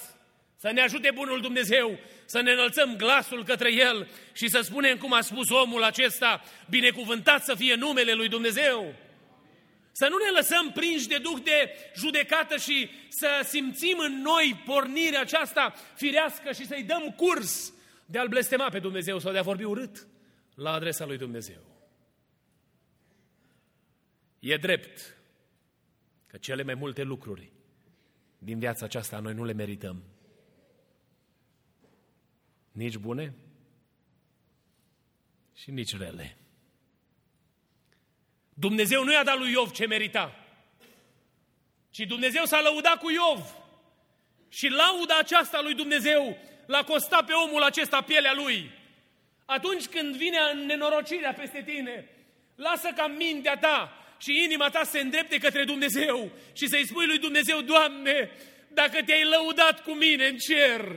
Să 0.57 0.71
ne 0.71 0.81
ajute 0.81 1.11
Bunul 1.15 1.41
Dumnezeu 1.41 1.99
să 2.31 2.41
ne 2.41 2.53
înălțăm 2.53 2.97
glasul 2.97 3.45
către 3.45 3.73
El 3.73 4.09
și 4.33 4.49
să 4.49 4.61
spunem 4.61 4.99
cum 4.99 5.13
a 5.13 5.21
spus 5.21 5.51
omul 5.51 5.83
acesta, 5.83 6.43
binecuvântat 6.69 7.45
să 7.45 7.55
fie 7.55 7.75
numele 7.75 8.13
Lui 8.13 8.29
Dumnezeu. 8.29 8.95
Să 9.93 10.09
nu 10.11 10.17
ne 10.17 10.31
lăsăm 10.39 10.73
prinși 10.73 11.09
de 11.09 11.19
duh 11.19 11.39
de 11.43 11.71
judecată 11.97 12.57
și 12.57 12.91
să 13.09 13.41
simțim 13.45 13.99
în 13.99 14.23
noi 14.23 14.63
pornirea 14.65 15.21
aceasta 15.21 15.75
firească 15.97 16.53
și 16.53 16.67
să-i 16.67 16.83
dăm 16.83 17.15
curs 17.17 17.73
de 18.07 18.19
a-L 18.19 18.29
blestema 18.29 18.69
pe 18.69 18.79
Dumnezeu 18.79 19.19
sau 19.19 19.33
de 19.33 19.39
a 19.39 19.43
vorbi 19.43 19.65
urât 19.65 20.07
la 20.55 20.73
adresa 20.73 21.07
lui 21.07 21.17
Dumnezeu. 21.17 21.63
E 24.39 24.57
drept 24.57 25.17
că 26.31 26.37
cele 26.37 26.63
mai 26.63 26.75
multe 26.75 27.03
lucruri 27.03 27.53
din 28.39 28.59
viața 28.59 28.85
aceasta 28.85 29.19
noi 29.19 29.35
nu 29.35 29.45
le 29.45 29.53
merităm. 29.53 30.03
Nici 32.73 32.97
bune 32.97 33.35
și 35.55 35.71
nici 35.71 35.97
rele. 35.97 36.37
Dumnezeu 38.55 39.05
nu 39.05 39.13
i-a 39.13 39.25
dat 39.25 39.39
lui 39.39 39.51
Iov 39.51 39.71
ce 39.71 39.87
merita, 39.87 40.47
ci 41.91 41.99
Dumnezeu 41.99 42.45
s-a 42.45 42.61
lăudat 42.61 42.99
cu 42.99 43.11
Iov. 43.11 43.59
Și 44.49 44.69
lauda 44.69 45.19
aceasta 45.19 45.61
lui 45.63 45.75
Dumnezeu 45.75 46.37
l-a 46.67 46.85
costat 46.85 47.27
pe 47.27 47.33
omul 47.33 47.63
acesta 47.63 48.03
pielea 48.03 48.33
lui. 48.35 48.71
Atunci 49.45 49.87
când 49.87 50.17
vine 50.17 50.39
nenorocirea 50.67 51.33
peste 51.33 51.63
tine, 51.63 52.09
lasă 52.55 52.89
ca 52.93 53.07
mintea 53.07 53.59
ta 53.59 54.00
și 54.21 54.43
inima 54.45 54.69
ta 54.69 54.85
se 54.85 55.01
îndrepte 55.01 55.39
către 55.39 55.65
Dumnezeu 55.65 56.31
și 56.53 56.67
să-i 56.69 56.87
spui 56.87 57.07
lui 57.07 57.19
Dumnezeu, 57.19 57.61
Doamne, 57.61 58.31
dacă 58.69 59.03
te-ai 59.03 59.25
lăudat 59.25 59.83
cu 59.83 59.93
mine 59.93 60.27
în 60.27 60.37
cer, 60.37 60.95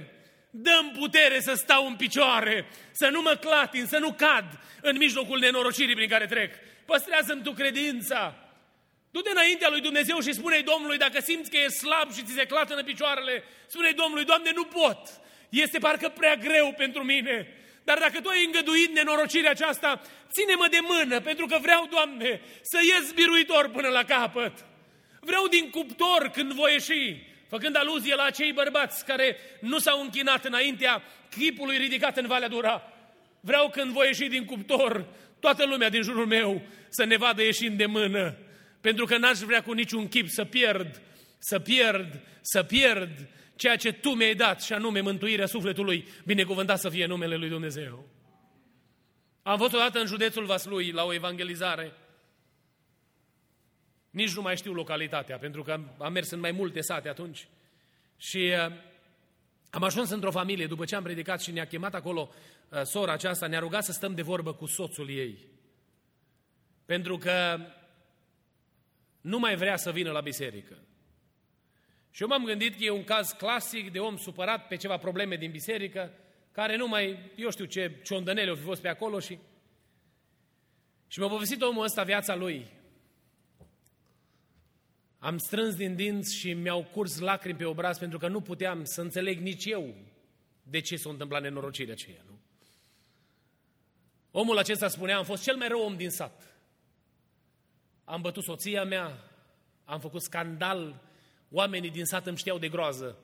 dăm 0.50 0.92
putere 1.00 1.40
să 1.40 1.54
stau 1.54 1.86
în 1.86 1.96
picioare, 1.96 2.66
să 2.92 3.08
nu 3.08 3.22
mă 3.22 3.38
clatin, 3.42 3.86
să 3.86 3.98
nu 3.98 4.14
cad 4.14 4.60
în 4.82 4.98
mijlocul 4.98 5.40
nenorocirii 5.40 5.96
prin 5.96 6.10
care 6.10 6.26
trec. 6.26 6.54
Păstrează-mi 6.86 7.44
tu 7.44 7.52
credința. 7.52 8.36
Du-te 9.12 9.30
înaintea 9.30 9.70
lui 9.70 9.82
Dumnezeu 9.82 10.20
și 10.20 10.34
spune 10.34 10.60
Domnului, 10.60 10.98
dacă 10.98 11.20
simți 11.22 11.50
că 11.50 11.58
e 11.58 11.68
slab 11.68 12.14
și 12.14 12.24
ți 12.24 12.34
se 12.34 12.46
clată 12.46 12.84
picioarele, 12.84 13.44
spune 13.68 13.92
Domnului, 13.92 14.26
Doamne, 14.26 14.52
nu 14.56 14.64
pot. 14.64 15.00
Este 15.50 15.80
parcă 15.80 16.10
prea 16.10 16.36
greu 16.36 16.74
pentru 16.78 17.04
mine. 17.04 17.48
Dar 17.84 17.98
dacă 18.00 18.22
Tu 18.22 18.30
ai 18.30 18.46
îngăduit 18.46 18.94
nenorocirea 18.94 19.50
aceasta, 19.50 20.02
ține-mă 20.32 20.68
de 20.70 20.78
mână, 20.82 21.20
pentru 21.20 21.46
că 21.46 21.58
vreau, 21.62 21.88
Doamne, 21.92 22.42
să 22.62 22.80
ies 22.82 23.12
biruitor 23.12 23.70
până 23.70 23.88
la 23.88 24.04
capăt. 24.04 24.66
Vreau 25.20 25.48
din 25.48 25.70
cuptor 25.70 26.30
când 26.34 26.52
voi 26.52 26.72
ieși, 26.72 27.26
făcând 27.50 27.76
aluzie 27.76 28.16
la 28.16 28.24
acei 28.24 28.52
bărbați 28.52 29.06
care 29.06 29.38
nu 29.60 29.80
s-au 29.80 30.02
închinat 30.02 30.46
înaintea 30.46 31.04
chipului 31.30 31.78
ridicat 31.78 32.18
în 32.18 32.28
Valea 32.28 32.48
Dura. 32.48 32.94
Vreau 33.40 33.70
când 33.70 33.92
voi 33.92 34.08
ieși 34.08 34.28
din 34.28 34.46
cuptor, 34.46 35.06
toată 35.40 35.66
lumea 35.66 35.90
din 35.90 36.02
jurul 36.02 36.26
meu 36.26 36.62
să 36.90 37.04
ne 37.04 37.18
vadă 37.18 37.44
ieșind 37.44 37.78
de 37.78 37.86
mână, 37.86 38.36
pentru 38.82 39.06
că 39.06 39.18
n-aș 39.18 39.40
vrea 39.40 39.64
cu 39.64 39.72
niciun 39.72 40.08
chip 40.08 40.28
să 40.28 40.46
pierd, 40.46 41.02
să 41.40 41.60
pierd, 41.60 42.20
să 42.42 42.64
pierd 42.64 43.28
ceea 43.56 43.76
ce 43.76 43.92
Tu 43.92 44.10
mi-ai 44.10 44.36
dat, 44.36 44.62
și 44.62 44.74
anume 44.74 45.00
mântuirea 45.00 45.46
sufletului, 45.46 46.08
binecuvântat 46.26 46.80
să 46.80 46.90
fie 46.90 47.06
numele 47.06 47.36
Lui 47.36 47.50
Dumnezeu. 47.50 48.08
Am 49.44 49.58
fost 49.58 49.74
odată 49.74 50.00
în 50.00 50.06
județul 50.06 50.46
Vaslui 50.46 50.92
la 50.92 51.04
o 51.04 51.14
evangelizare. 51.14 51.94
Nici 54.10 54.36
nu 54.36 54.42
mai 54.42 54.58
știu 54.58 54.74
localitatea, 54.74 55.38
pentru 55.38 55.64
că 55.64 55.80
am 55.98 56.12
mers 56.12 56.30
în 56.30 56.40
mai 56.40 56.52
multe 56.52 56.82
sate 56.82 57.10
atunci. 57.10 57.48
Și 58.18 58.38
uh, 58.38 58.76
am 59.70 59.84
ajuns 59.84 60.10
într-o 60.10 60.32
familie, 60.32 60.68
după 60.68 60.86
ce 60.86 60.96
am 60.96 61.04
predicat 61.04 61.42
și 61.42 61.52
ne-a 61.52 61.66
chemat 61.66 61.94
acolo 61.94 62.30
uh, 62.70 62.82
sora 62.82 63.12
aceasta, 63.12 63.48
ne-a 63.48 63.60
rugat 63.60 63.84
să 63.84 63.92
stăm 63.92 64.16
de 64.16 64.22
vorbă 64.22 64.54
cu 64.54 64.66
soțul 64.66 65.10
ei. 65.10 65.38
Pentru 66.86 67.18
că 67.18 67.60
nu 69.22 69.40
mai 69.40 69.56
vrea 69.56 69.78
să 69.78 69.92
vină 69.92 70.12
la 70.12 70.22
biserică. 70.22 70.78
Și 72.14 72.22
eu 72.22 72.28
m-am 72.28 72.46
gândit 72.46 72.76
că 72.76 72.84
e 72.84 72.90
un 72.90 73.04
caz 73.04 73.32
clasic 73.32 73.92
de 73.92 74.00
om 74.00 74.18
supărat 74.18 74.68
pe 74.68 74.76
ceva 74.76 74.98
probleme 74.98 75.36
din 75.36 75.52
biserică, 75.52 76.12
care 76.52 76.76
nu 76.76 76.88
mai, 76.88 77.32
eu 77.36 77.50
știu 77.50 77.66
ce 77.66 78.00
ciondănele 78.04 78.50
au 78.50 78.56
fi 78.56 78.62
fost 78.62 78.82
pe 78.82 78.88
acolo 78.88 79.20
și... 79.20 79.38
Și 81.08 81.20
mi-a 81.20 81.28
povestit 81.28 81.62
omul 81.62 81.84
ăsta 81.84 82.04
viața 82.04 82.36
lui. 82.36 82.68
Am 85.20 85.38
strâns 85.38 85.76
din 85.76 85.96
dinți 85.96 86.36
și 86.36 86.54
mi-au 86.54 86.84
curs 86.84 87.20
lacrimi 87.20 87.58
pe 87.58 87.66
obraz 87.66 87.98
pentru 87.98 88.18
că 88.18 88.28
nu 88.28 88.42
puteam 88.42 88.84
să 88.84 89.02
înțeleg 89.02 89.40
nici 89.40 89.66
eu 89.66 89.96
de 90.64 90.80
ce 90.80 90.96
s-a 90.96 91.10
întâmplat 91.10 91.42
nenorocirea 91.42 91.94
aceea, 91.94 92.22
nu? 92.26 92.40
Omul 94.32 94.58
acesta 94.58 94.88
spunea, 94.88 95.18
am 95.18 95.24
fost 95.24 95.44
cel 95.44 95.56
mai 95.56 95.68
rău 95.68 95.82
om 95.82 95.96
din 95.96 96.10
sat. 96.10 96.58
Am 98.04 98.22
bătut 98.22 98.44
soția 98.44 98.84
mea, 98.84 99.32
am 99.86 100.00
făcut 100.00 100.22
scandal 100.22 101.12
Oamenii 101.56 101.90
din 101.90 102.06
sat 102.06 102.26
îmi 102.26 102.38
știau 102.38 102.58
de 102.58 102.70
groază. 102.70 103.18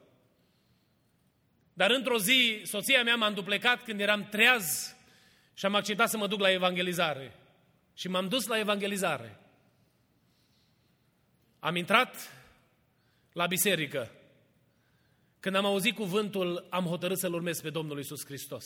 Dar 1.73 1.91
într-o 1.91 2.17
zi, 2.17 2.61
soția 2.63 3.03
mea 3.03 3.15
m-a 3.15 3.27
înduplecat 3.27 3.83
când 3.83 3.99
eram 3.99 4.27
treaz 4.29 4.95
și 5.53 5.65
am 5.65 5.75
acceptat 5.75 6.09
să 6.09 6.17
mă 6.17 6.27
duc 6.27 6.39
la 6.39 6.51
evangelizare. 6.51 7.35
Și 7.93 8.07
m-am 8.07 8.27
dus 8.27 8.45
la 8.45 8.59
evangelizare. 8.59 9.39
Am 11.59 11.75
intrat 11.75 12.15
la 13.33 13.45
biserică. 13.45 14.11
Când 15.39 15.55
am 15.55 15.65
auzit 15.65 15.95
cuvântul, 15.95 16.67
am 16.69 16.85
hotărât 16.85 17.17
să-L 17.17 17.33
urmez 17.33 17.61
pe 17.61 17.69
Domnul 17.69 17.99
Isus 17.99 18.25
Hristos. 18.25 18.65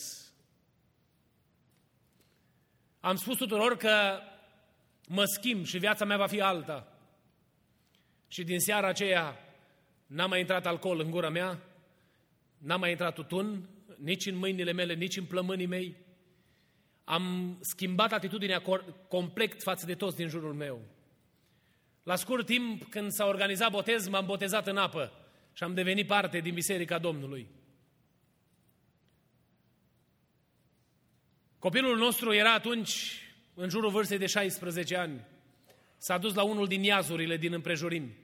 Am 2.99 3.15
spus 3.15 3.37
tuturor 3.37 3.77
că 3.77 4.19
mă 5.07 5.25
schimb 5.25 5.65
și 5.65 5.77
viața 5.77 6.05
mea 6.05 6.17
va 6.17 6.27
fi 6.27 6.41
alta. 6.41 6.87
Și 8.27 8.43
din 8.43 8.59
seara 8.59 8.87
aceea 8.87 9.42
n-a 10.13 10.25
mai 10.25 10.39
intrat 10.39 10.65
alcool 10.65 10.99
în 10.99 11.11
gura 11.11 11.29
mea, 11.29 11.59
n-a 12.57 12.75
mai 12.75 12.89
intrat 12.89 13.13
tutun, 13.13 13.69
nici 13.97 14.25
în 14.25 14.35
mâinile 14.35 14.71
mele, 14.71 14.93
nici 14.93 15.17
în 15.17 15.25
plămânii 15.25 15.65
mei. 15.65 15.95
Am 17.03 17.57
schimbat 17.61 18.11
atitudinea 18.11 18.61
complet 19.07 19.63
față 19.63 19.85
de 19.85 19.95
toți 19.95 20.15
din 20.15 20.27
jurul 20.27 20.53
meu. 20.53 20.81
La 22.03 22.15
scurt 22.15 22.45
timp, 22.45 22.83
când 22.83 23.11
s-a 23.11 23.25
organizat 23.25 23.71
botez, 23.71 24.07
m-am 24.07 24.25
botezat 24.25 24.67
în 24.67 24.77
apă 24.77 25.11
și 25.53 25.63
am 25.63 25.73
devenit 25.73 26.07
parte 26.07 26.39
din 26.39 26.53
Biserica 26.53 26.97
Domnului. 26.97 27.47
Copilul 31.59 31.97
nostru 31.97 32.33
era 32.33 32.53
atunci 32.53 33.21
în 33.53 33.69
jurul 33.69 33.89
vârstei 33.89 34.17
de 34.17 34.25
16 34.25 34.95
ani. 34.95 35.25
S-a 35.97 36.17
dus 36.17 36.33
la 36.33 36.43
unul 36.43 36.67
din 36.67 36.83
iazurile 36.83 37.37
din 37.37 37.53
împrejurimi 37.53 38.22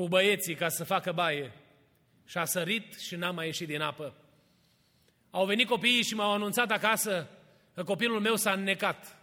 cu 0.00 0.08
băieții 0.08 0.54
ca 0.54 0.68
să 0.68 0.84
facă 0.84 1.12
baie 1.12 1.52
și 2.26 2.38
a 2.38 2.44
sărit 2.44 2.98
și 2.98 3.16
n-a 3.16 3.30
mai 3.30 3.46
ieșit 3.46 3.66
din 3.66 3.80
apă. 3.80 4.14
Au 5.30 5.46
venit 5.46 5.68
copiii 5.68 6.02
și 6.02 6.14
m-au 6.14 6.32
anunțat 6.32 6.70
acasă 6.70 7.28
că 7.74 7.84
copilul 7.84 8.20
meu 8.20 8.36
s-a 8.36 8.52
înnecat. 8.52 9.18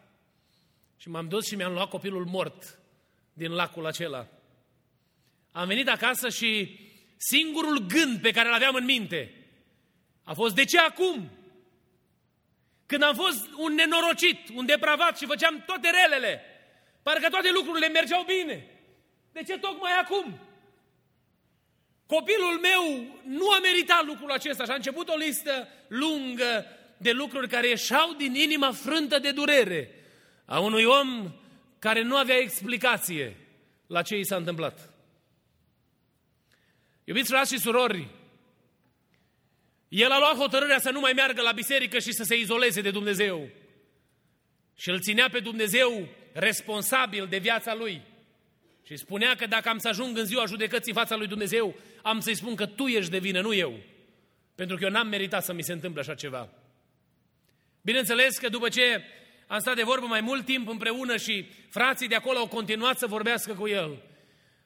Și 0.98 1.10
m-am 1.10 1.28
dus 1.28 1.48
și 1.48 1.56
mi-am 1.56 1.74
luat 1.74 1.90
copilul 1.90 2.26
mort 2.26 2.80
din 3.34 3.52
lacul 3.52 3.86
acela. 3.86 4.28
Am 5.52 5.68
venit 5.68 5.88
acasă 5.88 6.30
și 6.30 6.80
singurul 7.18 7.78
gând 7.78 8.22
pe 8.22 8.32
care 8.32 8.48
îl 8.48 8.54
aveam 8.54 8.76
în 8.76 8.86
minte 8.86 9.34
a 10.24 10.34
fost 10.34 10.56
de 10.56 10.66
ce 10.66 10.80
acum? 10.80 11.30
Când 12.86 13.04
am 13.04 13.16
fost 13.16 13.50
un 13.56 13.74
nenorocit, 13.74 14.50
un 14.54 14.66
depravat 14.66 15.18
și 15.18 15.26
făceam 15.26 15.64
toate 15.66 15.90
relele, 15.90 16.42
parcă 17.04 17.30
toate 17.30 17.52
lucrurile 17.52 17.88
mergeau 17.88 18.24
bine. 18.24 18.68
De 19.32 19.44
ce 19.44 19.58
tocmai 19.58 19.92
acum? 19.92 20.47
Copilul 22.08 22.60
meu 22.60 23.06
nu 23.26 23.52
a 23.52 23.60
meritat 23.60 24.06
lucrul 24.06 24.32
acesta 24.32 24.64
și 24.64 24.72
a 24.72 24.76
început 24.76 25.10
o 25.10 25.16
listă 25.16 25.68
lungă 25.88 26.66
de 26.98 27.12
lucruri 27.12 27.48
care 27.48 27.68
ieșau 27.68 28.14
din 28.14 28.36
inima 28.36 28.72
frântă 28.72 29.20
de 29.20 29.32
durere 29.32 29.92
a 30.46 30.60
unui 30.60 30.84
om 30.84 31.34
care 31.80 32.02
nu 32.02 32.18
avea 32.18 32.38
explicație 32.38 33.38
la 33.88 34.02
ce 34.02 34.18
i 34.18 34.26
s-a 34.26 34.36
întâmplat. 34.36 34.94
Iubiți 37.04 37.30
frați 37.30 37.54
și 37.54 37.60
surori, 37.60 38.08
el 39.88 40.12
a 40.12 40.20
luat 40.20 40.36
hotărârea 40.36 40.80
să 40.80 40.90
nu 40.90 41.00
mai 41.00 41.14
meargă 41.14 41.42
la 41.42 41.52
biserică 41.52 42.00
și 42.00 42.12
să 42.12 42.24
se 42.24 42.38
izoleze 42.38 42.82
de 42.82 42.92
Dumnezeu. 42.92 43.50
Și 44.76 44.90
îl 44.90 45.00
ținea 45.00 45.30
pe 45.30 45.40
Dumnezeu 45.40 46.08
responsabil 46.34 47.28
de 47.28 47.38
viața 47.38 47.74
lui. 47.74 48.02
Și 48.88 48.98
spunea 48.98 49.36
că 49.36 49.46
dacă 49.46 49.70
am 49.70 49.78
să 49.78 49.88
ajung 49.88 50.18
în 50.18 50.26
ziua 50.26 50.46
judecății 50.46 50.92
în 50.92 50.98
fața 50.98 51.16
lui 51.16 51.28
Dumnezeu, 51.28 51.76
am 52.02 52.20
să-i 52.20 52.36
spun 52.36 52.56
că 52.56 52.66
tu 52.66 52.86
ești 52.86 53.12
de 53.12 53.18
vină, 53.18 53.42
nu 53.42 53.54
eu. 53.54 53.80
Pentru 54.56 54.76
că 54.76 54.84
eu 54.84 54.90
n-am 54.90 55.08
meritat 55.08 55.44
să 55.44 55.54
mi 55.54 55.64
se 55.64 55.74
întâmple 55.74 56.02
așa 56.02 56.16
ceva. 56.16 56.50
Bineînțeles 57.82 58.38
că 58.38 58.50
după 58.50 58.70
ce 58.70 59.04
am 59.48 59.60
stat 59.60 59.76
de 59.76 59.84
vorbă 59.84 60.06
mai 60.06 60.22
mult 60.22 60.46
timp 60.46 60.68
împreună 60.68 61.18
și 61.18 61.48
frații 61.70 62.08
de 62.08 62.16
acolo 62.16 62.38
au 62.38 62.48
continuat 62.48 62.98
să 62.98 63.08
vorbească 63.08 63.54
cu 63.54 63.68
el, 63.68 64.02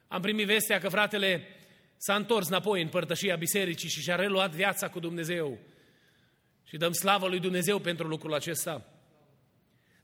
am 0.08 0.20
primit 0.20 0.46
vestea 0.46 0.78
că 0.78 0.88
fratele 0.88 1.48
s-a 1.96 2.14
întors 2.14 2.48
înapoi 2.48 2.82
în 2.82 2.88
părtășia 2.88 3.36
bisericii 3.36 3.88
și 3.88 4.00
și-a 4.00 4.16
reluat 4.16 4.50
viața 4.50 4.88
cu 4.88 5.00
Dumnezeu. 5.00 5.58
Și 6.64 6.76
dăm 6.76 6.92
slavă 6.92 7.28
lui 7.28 7.40
Dumnezeu 7.40 7.78
pentru 7.78 8.06
lucrul 8.06 8.34
acesta. 8.34 8.91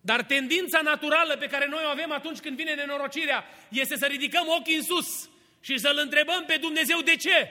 Dar 0.08 0.24
tendința 0.24 0.80
naturală 0.80 1.36
pe 1.36 1.46
care 1.46 1.66
noi 1.68 1.82
o 1.84 1.88
avem 1.88 2.12
atunci 2.12 2.38
când 2.38 2.56
vine 2.56 2.74
nenorocirea 2.74 3.44
este 3.68 3.96
să 3.96 4.06
ridicăm 4.06 4.46
ochii 4.58 4.76
în 4.76 4.82
sus 4.82 5.30
și 5.60 5.78
să-L 5.78 5.98
întrebăm 6.02 6.44
pe 6.46 6.56
Dumnezeu 6.60 7.00
de 7.00 7.16
ce. 7.16 7.48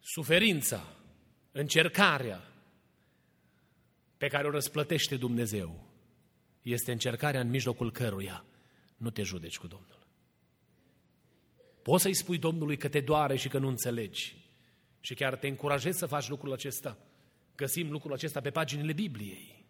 Suferința, 0.00 0.96
încercarea 1.52 2.42
pe 4.16 4.26
care 4.26 4.46
o 4.46 4.50
răsplătește 4.50 5.16
Dumnezeu 5.16 5.88
este 6.62 6.92
încercarea 6.92 7.40
în 7.40 7.48
mijlocul 7.48 7.92
căruia 7.92 8.44
nu 8.96 9.10
te 9.10 9.22
judeci 9.22 9.58
cu 9.58 9.66
Domnul. 9.66 10.06
Poți 11.82 12.02
să-i 12.02 12.14
spui 12.14 12.38
Domnului 12.38 12.76
că 12.76 12.88
te 12.88 13.00
doare 13.00 13.36
și 13.36 13.48
că 13.48 13.58
nu 13.58 13.68
înțelegi 13.68 14.36
și 15.00 15.14
chiar 15.14 15.36
te 15.36 15.48
încurajezi 15.48 15.98
să 15.98 16.06
faci 16.06 16.28
lucrul 16.28 16.52
acesta. 16.52 16.98
Găsim 17.60 17.90
lucrul 17.90 18.12
acesta 18.12 18.40
pe 18.40 18.50
paginile 18.50 18.92
Bibliei. 18.92 19.64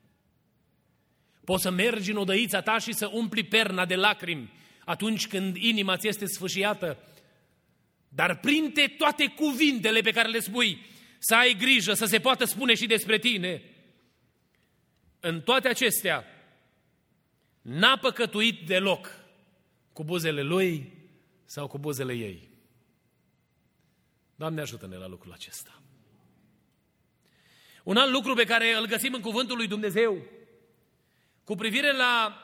Poți 1.44 1.62
să 1.62 1.70
mergi 1.70 2.10
în 2.10 2.16
odăița 2.16 2.60
ta 2.60 2.78
și 2.78 2.92
să 2.92 3.06
umpli 3.06 3.44
perna 3.44 3.86
de 3.86 3.94
lacrimi 3.94 4.52
atunci 4.84 5.26
când 5.26 5.56
inima 5.56 5.96
ți 5.96 6.08
este 6.08 6.26
sfâșiată, 6.26 6.98
dar 8.08 8.38
printe 8.38 8.94
toate 8.98 9.26
cuvintele 9.26 10.00
pe 10.00 10.10
care 10.10 10.28
le 10.28 10.40
spui, 10.40 10.86
să 11.18 11.34
ai 11.34 11.54
grijă 11.54 11.92
să 11.92 12.04
se 12.04 12.20
poată 12.20 12.44
spune 12.44 12.74
și 12.74 12.86
despre 12.86 13.18
tine. 13.18 13.62
În 15.20 15.40
toate 15.40 15.68
acestea, 15.68 16.24
n-a 17.62 17.98
păcătuit 17.98 18.66
deloc 18.66 19.24
cu 19.92 20.04
buzele 20.04 20.42
lui 20.42 20.92
sau 21.44 21.66
cu 21.66 21.78
buzele 21.78 22.12
ei. 22.12 22.48
Doamne 24.34 24.60
ajută-ne 24.60 24.96
la 24.96 25.06
lucrul 25.06 25.32
acesta. 25.32 25.80
Un 27.90 27.96
alt 27.96 28.12
lucru 28.12 28.34
pe 28.34 28.44
care 28.44 28.74
îl 28.74 28.86
găsim 28.86 29.14
în 29.14 29.20
cuvântul 29.20 29.56
lui 29.56 29.66
Dumnezeu 29.66 30.26
cu 31.44 31.54
privire 31.54 31.92
la 31.92 32.42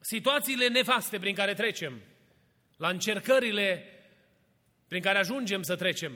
situațiile 0.00 0.68
nefaste 0.68 1.18
prin 1.18 1.34
care 1.34 1.54
trecem, 1.54 2.00
la 2.76 2.88
încercările 2.88 3.84
prin 4.88 5.02
care 5.02 5.18
ajungem 5.18 5.62
să 5.62 5.76
trecem, 5.76 6.12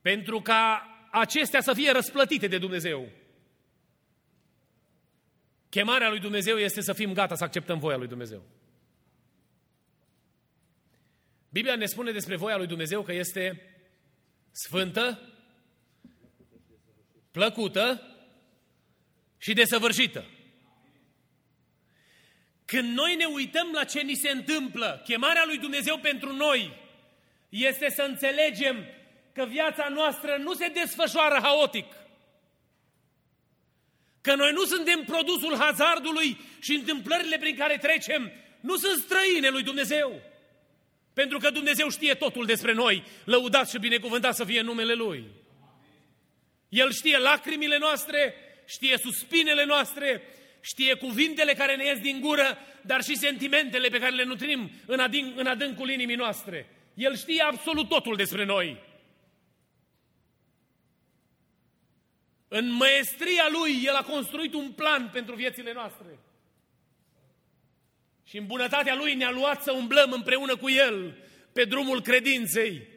pentru 0.00 0.40
ca 0.40 0.86
acestea 1.10 1.60
să 1.60 1.72
fie 1.72 1.90
răsplătite 1.90 2.46
de 2.46 2.58
Dumnezeu. 2.58 3.08
Chemarea 5.68 6.08
lui 6.08 6.20
Dumnezeu 6.20 6.56
este 6.56 6.80
să 6.80 6.92
fim 6.92 7.12
gata 7.12 7.34
să 7.34 7.44
acceptăm 7.44 7.78
voia 7.78 7.96
lui 7.96 8.08
Dumnezeu. 8.08 8.42
Biblia 11.50 11.76
ne 11.76 11.86
spune 11.86 12.12
despre 12.12 12.36
voia 12.36 12.56
lui 12.56 12.66
Dumnezeu 12.66 13.02
că 13.02 13.12
este 13.12 13.74
sfântă, 14.50 15.29
plăcută 17.30 18.02
și 19.38 19.52
desăvârșită. 19.52 20.24
Când 22.64 22.96
noi 22.96 23.14
ne 23.14 23.24
uităm 23.24 23.70
la 23.72 23.84
ce 23.84 24.00
ni 24.00 24.14
se 24.14 24.30
întâmplă, 24.30 25.00
chemarea 25.04 25.44
lui 25.46 25.58
Dumnezeu 25.58 25.98
pentru 25.98 26.32
noi 26.32 26.76
este 27.48 27.90
să 27.90 28.02
înțelegem 28.02 28.86
că 29.32 29.44
viața 29.44 29.88
noastră 29.88 30.36
nu 30.36 30.54
se 30.54 30.68
desfășoară 30.68 31.38
haotic. 31.42 31.86
Că 34.20 34.34
noi 34.34 34.52
nu 34.52 34.64
suntem 34.64 35.04
produsul 35.04 35.56
hazardului 35.56 36.38
și 36.60 36.72
întâmplările 36.72 37.38
prin 37.38 37.56
care 37.56 37.78
trecem 37.78 38.32
nu 38.60 38.76
sunt 38.76 39.02
străine 39.02 39.48
lui 39.48 39.62
Dumnezeu. 39.62 40.20
Pentru 41.12 41.38
că 41.38 41.50
Dumnezeu 41.50 41.88
știe 41.88 42.14
totul 42.14 42.46
despre 42.46 42.72
noi, 42.72 43.04
lăudat 43.24 43.70
și 43.70 43.78
binecuvântat 43.78 44.34
să 44.34 44.44
fie 44.44 44.60
numele 44.60 44.94
Lui. 44.94 45.24
El 46.70 46.92
știe 46.92 47.18
lacrimile 47.18 47.78
noastre, 47.78 48.34
știe 48.64 48.96
suspinele 48.96 49.64
noastre, 49.64 50.22
știe 50.60 50.94
cuvintele 50.94 51.52
care 51.52 51.76
ne 51.76 51.84
ies 51.84 51.98
din 51.98 52.20
gură, 52.20 52.58
dar 52.82 53.02
și 53.02 53.16
sentimentele 53.16 53.88
pe 53.88 53.98
care 53.98 54.14
le 54.14 54.24
nutrim 54.24 54.70
în, 54.86 55.00
adânc, 55.00 55.38
în 55.38 55.46
adâncul 55.46 55.90
inimii 55.90 56.16
noastre. 56.16 56.68
El 56.94 57.16
știe 57.16 57.42
absolut 57.42 57.88
totul 57.88 58.16
despre 58.16 58.44
noi. 58.44 58.88
În 62.48 62.72
maestria 62.72 63.48
lui, 63.50 63.82
El 63.84 63.94
a 63.94 64.02
construit 64.02 64.54
un 64.54 64.70
plan 64.70 65.10
pentru 65.12 65.34
viețile 65.34 65.72
noastre. 65.72 66.18
Și 68.24 68.36
în 68.36 68.46
bunătatea 68.46 68.94
lui 68.94 69.14
ne-a 69.14 69.30
luat 69.30 69.62
să 69.62 69.72
umblăm 69.72 70.12
împreună 70.12 70.56
cu 70.56 70.70
El 70.70 71.16
pe 71.52 71.64
drumul 71.64 72.02
credinței, 72.02 72.88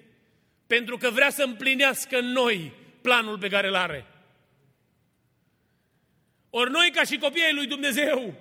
pentru 0.67 0.97
că 0.97 1.09
vrea 1.09 1.29
să 1.29 1.43
împlinească 1.43 2.17
în 2.17 2.25
noi 2.25 2.71
planul 3.03 3.37
pe 3.37 3.49
care 3.49 3.67
îl 3.67 3.75
are. 3.75 4.05
Ori 6.49 6.71
noi, 6.71 6.91
ca 6.91 7.03
și 7.03 7.17
copiii 7.17 7.53
lui 7.53 7.67
Dumnezeu, 7.67 8.33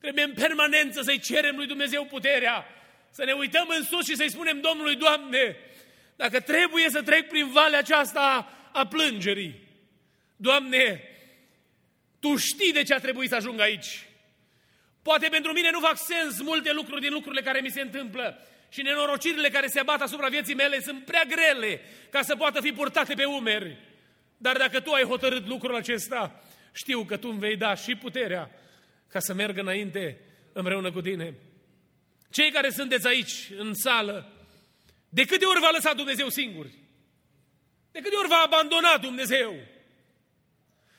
trebuie 0.00 0.24
în 0.24 0.32
permanență 0.32 1.02
să-i 1.02 1.18
cerem 1.18 1.56
lui 1.56 1.66
Dumnezeu 1.66 2.04
puterea, 2.04 2.66
să 3.10 3.24
ne 3.24 3.32
uităm 3.32 3.68
în 3.68 3.84
sus 3.84 4.04
și 4.06 4.16
să-i 4.16 4.30
spunem 4.30 4.60
Domnului, 4.60 4.96
Doamne, 4.96 5.56
dacă 6.16 6.40
trebuie 6.40 6.90
să 6.90 7.02
trec 7.02 7.28
prin 7.28 7.50
valea 7.50 7.78
aceasta 7.78 8.52
a 8.72 8.86
plângerii, 8.86 9.54
Doamne, 10.36 11.02
Tu 12.20 12.36
știi 12.36 12.72
de 12.72 12.82
ce 12.82 12.94
a 12.94 12.98
trebuit 12.98 13.28
să 13.28 13.34
ajung 13.34 13.60
aici. 13.60 14.08
Poate 15.02 15.28
pentru 15.28 15.52
mine 15.52 15.70
nu 15.70 15.80
fac 15.80 15.96
sens 15.98 16.40
multe 16.40 16.72
lucruri 16.72 17.00
din 17.00 17.12
lucrurile 17.12 17.42
care 17.42 17.60
mi 17.60 17.70
se 17.70 17.80
întâmplă 17.80 18.46
și 18.68 18.82
nenorocirile 18.82 19.48
care 19.48 19.66
se 19.66 19.80
abat 19.80 20.00
asupra 20.00 20.28
vieții 20.28 20.54
mele 20.54 20.80
sunt 20.80 21.04
prea 21.04 21.24
grele 21.24 21.80
ca 22.10 22.22
să 22.22 22.36
poată 22.36 22.60
fi 22.60 22.72
purtate 22.72 23.14
pe 23.14 23.24
umeri. 23.24 23.78
Dar 24.36 24.56
dacă 24.56 24.80
Tu 24.80 24.92
ai 24.92 25.02
hotărât 25.02 25.46
lucrul 25.46 25.74
acesta, 25.74 26.42
știu 26.72 27.04
că 27.04 27.16
Tu 27.16 27.28
îmi 27.28 27.38
vei 27.38 27.56
da 27.56 27.74
și 27.74 27.94
puterea 27.94 28.50
ca 29.08 29.18
să 29.18 29.34
merg 29.34 29.58
înainte 29.58 30.20
împreună 30.52 30.92
cu 30.92 31.00
Tine. 31.00 31.34
Cei 32.30 32.50
care 32.50 32.70
sunteți 32.70 33.06
aici, 33.06 33.50
în 33.56 33.74
sală, 33.74 34.32
de 35.08 35.24
câte 35.24 35.44
ori 35.44 35.60
v-a 35.60 35.70
lăsat 35.70 35.96
Dumnezeu 35.96 36.28
singuri? 36.28 36.74
De 37.90 38.00
câte 38.00 38.16
ori 38.16 38.28
v-a 38.28 38.42
abandonat 38.44 39.00
Dumnezeu? 39.00 39.54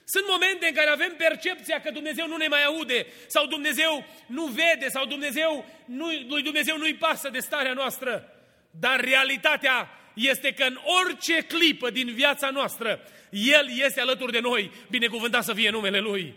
Sunt 0.10 0.24
momente 0.28 0.68
în 0.68 0.74
care 0.74 0.90
avem 0.90 1.14
percepția 1.18 1.82
că 1.82 1.92
Dumnezeu 1.92 2.28
nu 2.28 2.38
ne 2.38 2.48
mai 2.48 2.64
aude, 2.64 3.08
sau 3.28 3.46
Dumnezeu 3.46 4.06
nu 4.28 4.46
vede, 4.46 4.90
sau 4.90 5.06
Dumnezeu 5.06 5.66
nu, 5.86 6.06
lui 6.28 6.42
Dumnezeu 6.42 6.78
nu-i 6.78 6.94
pasă 6.94 7.30
de 7.30 7.40
starea 7.40 7.74
noastră. 7.74 8.34
Dar 8.72 9.00
realitatea 9.00 9.90
este 10.14 10.54
că 10.54 10.64
în 10.64 10.80
orice 11.04 11.42
clipă 11.42 11.90
din 11.90 12.14
viața 12.14 12.50
noastră, 12.50 13.00
El 13.30 13.70
este 13.76 14.02
alături 14.02 14.32
de 14.32 14.40
noi, 14.40 14.72
binecuvântat 14.90 15.44
să 15.44 15.54
fie 15.54 15.70
numele 15.70 16.00
Lui. 16.00 16.34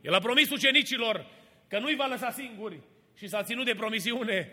El 0.00 0.14
a 0.14 0.20
promis 0.20 0.50
ucenicilor 0.50 1.26
că 1.68 1.78
nu-i 1.78 1.94
va 1.94 2.06
lăsa 2.06 2.30
singuri 2.30 2.80
și 3.18 3.28
s-a 3.28 3.42
ținut 3.42 3.64
de 3.64 3.74
promisiune. 3.74 4.52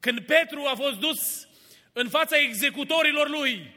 Când 0.00 0.20
Petru 0.20 0.64
a 0.64 0.74
fost 0.74 0.98
dus 0.98 1.48
în 1.92 2.08
fața 2.08 2.36
executorilor 2.36 3.28
lui 3.28 3.74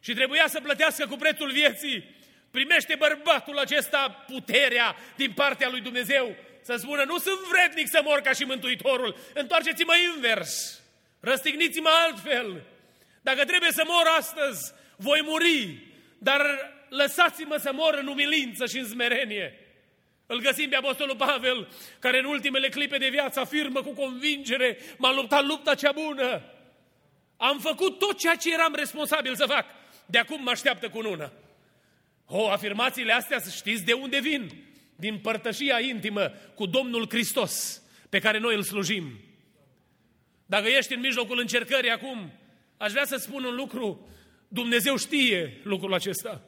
și 0.00 0.14
trebuia 0.14 0.46
să 0.48 0.60
plătească 0.60 1.06
cu 1.06 1.16
prețul 1.16 1.50
vieții, 1.50 2.15
primește 2.56 2.94
bărbatul 2.94 3.58
acesta 3.58 4.24
puterea 4.32 4.96
din 5.16 5.32
partea 5.32 5.68
lui 5.68 5.80
Dumnezeu 5.80 6.34
să 6.62 6.76
spună, 6.76 7.02
nu 7.04 7.18
sunt 7.18 7.40
vrednic 7.52 7.88
să 7.88 8.00
mor 8.04 8.20
ca 8.20 8.32
și 8.32 8.44
Mântuitorul, 8.44 9.16
întoarceți-mă 9.34 9.92
invers, 10.14 10.82
răstigniți-mă 11.20 11.88
altfel. 12.04 12.62
Dacă 13.22 13.44
trebuie 13.44 13.70
să 13.70 13.82
mor 13.86 14.06
astăzi, 14.18 14.72
voi 14.96 15.20
muri, 15.24 15.78
dar 16.18 16.42
lăsați-mă 16.88 17.56
să 17.56 17.70
mor 17.72 17.94
în 17.94 18.06
umilință 18.06 18.66
și 18.66 18.78
în 18.78 18.88
smerenie. 18.88 19.60
Îl 20.26 20.40
găsim 20.40 20.68
pe 20.68 20.76
Apostolul 20.76 21.16
Pavel, 21.16 21.68
care 21.98 22.18
în 22.18 22.24
ultimele 22.24 22.68
clipe 22.68 22.96
de 22.98 23.08
viață 23.08 23.40
afirmă 23.40 23.82
cu 23.82 23.90
convingere, 23.90 24.78
m-am 24.96 25.14
luptat 25.14 25.44
lupta 25.44 25.74
cea 25.74 25.92
bună. 25.92 26.42
Am 27.36 27.58
făcut 27.58 27.98
tot 27.98 28.18
ceea 28.18 28.34
ce 28.34 28.52
eram 28.52 28.74
responsabil 28.74 29.34
să 29.34 29.46
fac. 29.46 29.64
De 30.06 30.18
acum 30.18 30.42
mă 30.42 30.50
așteaptă 30.50 30.88
cu 30.88 31.00
nună. 31.00 31.32
O, 32.26 32.50
afirmațiile 32.50 33.12
astea, 33.12 33.40
să 33.40 33.50
știți 33.50 33.84
de 33.84 33.92
unde 33.92 34.20
vin? 34.20 34.52
Din 34.96 35.18
părtășia 35.18 35.80
intimă 35.80 36.32
cu 36.54 36.66
Domnul 36.66 37.06
Hristos, 37.08 37.82
pe 38.08 38.18
care 38.18 38.38
noi 38.38 38.54
îl 38.54 38.62
slujim. 38.62 39.20
Dacă 40.46 40.68
ești 40.68 40.94
în 40.94 41.00
mijlocul 41.00 41.38
încercării 41.38 41.90
acum, 41.90 42.32
aș 42.76 42.90
vrea 42.90 43.04
să 43.04 43.16
spun 43.16 43.44
un 43.44 43.54
lucru. 43.54 44.08
Dumnezeu 44.48 44.96
știe 44.96 45.60
lucrul 45.62 45.94
acesta. 45.94 46.42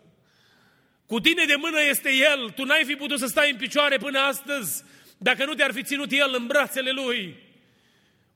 Cu 1.07 1.21
tine 1.21 1.45
de 1.45 1.55
mână 1.55 1.83
este 1.83 2.13
El, 2.13 2.51
tu 2.51 2.65
n-ai 2.65 2.85
fi 2.85 2.95
putut 2.95 3.19
să 3.19 3.27
stai 3.27 3.51
în 3.51 3.57
picioare 3.57 3.97
până 3.97 4.19
astăzi, 4.19 4.85
dacă 5.19 5.45
nu 5.45 5.55
te-ar 5.55 5.73
fi 5.73 5.83
ținut 5.83 6.13
El 6.13 6.35
în 6.35 6.47
brațele 6.47 6.91
Lui. 6.91 7.37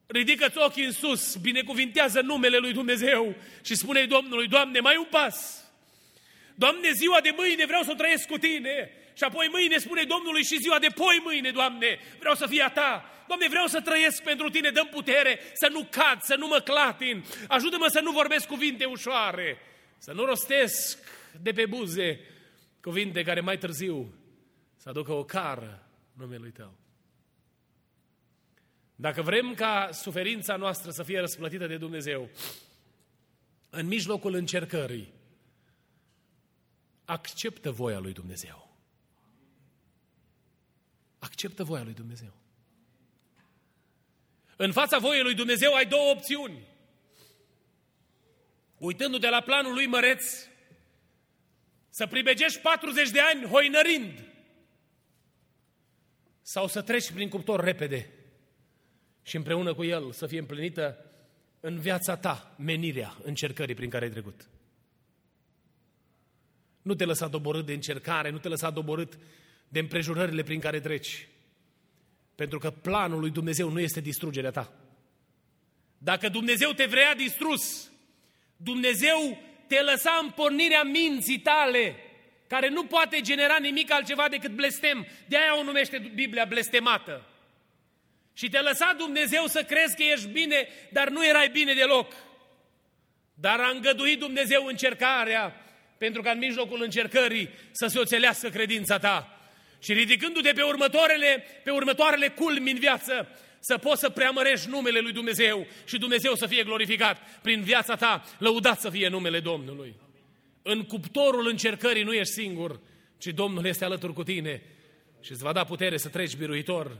Ridică-ți 0.07 0.59
ochii 0.59 0.85
în 0.85 0.93
sus, 0.93 1.37
binecuvintează 1.37 2.21
numele 2.21 2.57
Lui 2.57 2.73
Dumnezeu 2.73 3.37
și 3.65 3.75
spune 3.75 4.05
Domnului, 4.05 4.49
Doamne, 4.49 4.81
mai 4.81 4.97
un 4.97 5.07
pas. 5.11 5.62
Doamne, 6.65 6.91
ziua 6.93 7.21
de 7.21 7.33
mâine 7.37 7.65
vreau 7.67 7.83
să 7.83 7.91
o 7.93 8.01
trăiesc 8.01 8.27
cu 8.27 8.39
Tine. 8.39 8.91
Și 9.19 9.25
apoi 9.25 9.49
mâine 9.51 9.79
spune 9.79 10.05
Domnului 10.05 10.45
și 10.45 10.63
ziua 10.65 10.79
de 10.79 10.91
poi 10.95 11.21
mâine, 11.25 11.51
Doamne, 11.51 11.99
vreau 12.19 12.35
să 12.35 12.47
fie 12.47 12.63
a 12.63 12.71
Ta. 12.71 13.05
Doamne, 13.29 13.49
vreau 13.49 13.67
să 13.67 13.81
trăiesc 13.81 14.23
pentru 14.23 14.51
Tine, 14.51 14.71
dăm 14.71 14.87
putere, 14.87 15.41
să 15.53 15.69
nu 15.69 15.89
cad, 15.91 16.21
să 16.21 16.35
nu 16.35 16.47
mă 16.47 16.59
clatin. 16.59 17.25
Ajută-mă 17.49 17.87
să 17.89 18.01
nu 18.01 18.11
vorbesc 18.11 18.47
cuvinte 18.47 18.85
ușoare, 18.85 19.59
să 19.99 20.13
nu 20.13 20.25
rostesc 20.25 20.99
de 21.41 21.53
pe 21.53 21.67
buze 21.67 22.21
cuvinte 22.81 23.23
care 23.23 23.41
mai 23.41 23.59
târziu 23.59 24.15
să 24.77 24.89
aducă 24.89 25.13
o 25.13 25.25
cară 25.25 25.89
numelui 26.13 26.51
Tău. 26.51 26.79
Dacă 28.95 29.23
vrem 29.23 29.55
ca 29.55 29.89
suferința 29.93 30.57
noastră 30.57 30.91
să 30.91 31.03
fie 31.03 31.21
răsplătită 31.21 31.67
de 31.67 31.77
Dumnezeu, 31.77 32.29
în 33.71 33.87
mijlocul 33.87 34.35
încercării, 34.35 35.21
acceptă 37.13 37.71
voia 37.71 37.99
lui 37.99 38.13
Dumnezeu. 38.13 38.77
Acceptă 41.19 41.65
voia 41.65 41.83
lui 41.83 41.95
Dumnezeu. 41.95 42.33
În 44.57 44.73
fața 44.73 44.99
voiei 44.99 45.23
lui 45.23 45.35
Dumnezeu 45.35 45.75
ai 45.75 45.87
două 45.87 46.11
opțiuni. 46.11 46.67
Uitându-te 48.79 49.29
la 49.29 49.41
planul 49.41 49.73
lui 49.73 49.87
măreț, 49.87 50.25
să 51.91 52.07
pribegești 52.07 52.61
40 52.61 53.11
de 53.11 53.21
ani 53.21 53.47
hoinărind 53.47 54.25
sau 56.43 56.67
să 56.67 56.83
treci 56.83 57.13
prin 57.13 57.29
cuptor 57.29 57.65
repede 57.65 58.11
și 59.23 59.37
împreună 59.37 59.75
cu 59.75 59.85
el 59.85 60.13
să 60.13 60.27
fie 60.27 60.39
împlinită 60.39 61.13
în 61.61 61.79
viața 61.79 62.17
ta 62.17 62.55
menirea 62.59 63.17
încercării 63.23 63.75
prin 63.75 63.91
care 63.91 64.05
ai 64.05 64.11
trecut. 64.11 64.52
Nu 66.83 66.95
te 66.95 67.05
lăsa 67.05 67.29
doborât 67.29 67.67
de 67.67 67.73
încercare, 67.73 68.31
nu 68.31 68.39
te 68.39 68.49
lăsa 68.49 68.71
doborât 68.71 69.19
de 69.69 69.79
împrejurările 69.79 70.43
prin 70.43 70.61
care 70.61 70.81
treci. 70.81 71.29
Pentru 72.35 72.59
că 72.59 72.71
planul 72.71 73.21
lui 73.21 73.31
Dumnezeu 73.31 73.71
nu 73.71 73.81
este 73.81 74.01
distrugerea 74.01 74.51
ta. 74.51 74.73
Dacă 75.99 76.29
Dumnezeu 76.29 76.71
te 76.71 76.85
vrea 76.85 77.15
distrus, 77.15 77.91
Dumnezeu 78.57 79.39
te 79.67 79.83
lăsa 79.83 80.19
în 80.23 80.31
pornirea 80.31 80.83
minții 80.83 81.39
tale, 81.39 81.97
care 82.47 82.69
nu 82.69 82.85
poate 82.85 83.21
genera 83.21 83.57
nimic 83.59 83.93
altceva 83.93 84.29
decât 84.29 84.51
blestem. 84.51 85.07
De 85.29 85.37
aia 85.37 85.59
o 85.59 85.63
numește 85.63 86.11
Biblia 86.15 86.45
blestemată. 86.45 87.27
Și 88.33 88.49
te 88.49 88.61
lăsa 88.61 88.95
Dumnezeu 88.99 89.47
să 89.47 89.63
crezi 89.63 89.97
că 89.97 90.03
ești 90.03 90.29
bine, 90.29 90.69
dar 90.91 91.09
nu 91.09 91.27
erai 91.27 91.49
bine 91.49 91.75
deloc. 91.75 92.13
Dar 93.35 93.61
a 93.61 93.69
îngăduit 93.69 94.19
Dumnezeu 94.19 94.65
încercarea, 94.65 95.62
pentru 96.03 96.23
ca 96.23 96.31
în 96.31 96.39
mijlocul 96.39 96.83
încercării 96.83 97.49
să 97.71 97.87
se 97.87 97.99
oțelească 97.99 98.49
credința 98.49 98.99
ta. 98.99 99.41
Și 99.79 99.93
ridicându-te 99.93 100.53
pe 100.53 100.63
următoarele, 100.63 101.45
pe 101.65 101.71
următoarele 101.71 102.29
culmi 102.29 102.71
în 102.71 102.79
viață, 102.79 103.29
să 103.61 103.79
poți 103.79 104.01
să 104.01 104.09
preamărești 104.11 104.69
numele 104.69 104.99
lui 104.99 105.13
Dumnezeu 105.13 105.67
și 105.85 105.99
Dumnezeu 105.99 106.35
să 106.35 106.47
fie 106.47 106.63
glorificat 106.63 107.41
prin 107.43 107.61
viața 107.63 107.97
ta, 107.97 108.25
lăudat 108.39 108.81
să 108.81 108.91
fie 108.91 109.09
numele 109.09 109.41
Domnului. 109.41 109.95
În 110.63 110.83
cuptorul 110.83 111.47
încercării 111.47 112.03
nu 112.03 112.13
ești 112.13 112.33
singur, 112.33 112.81
ci 113.19 113.27
Domnul 113.27 113.67
este 113.67 113.85
alături 113.85 114.13
cu 114.13 114.23
tine 114.23 114.63
și 115.21 115.33
îți 115.33 115.43
va 115.43 115.53
da 115.53 115.65
putere 115.65 115.97
să 115.97 116.09
treci 116.09 116.37
biruitor. 116.37 116.99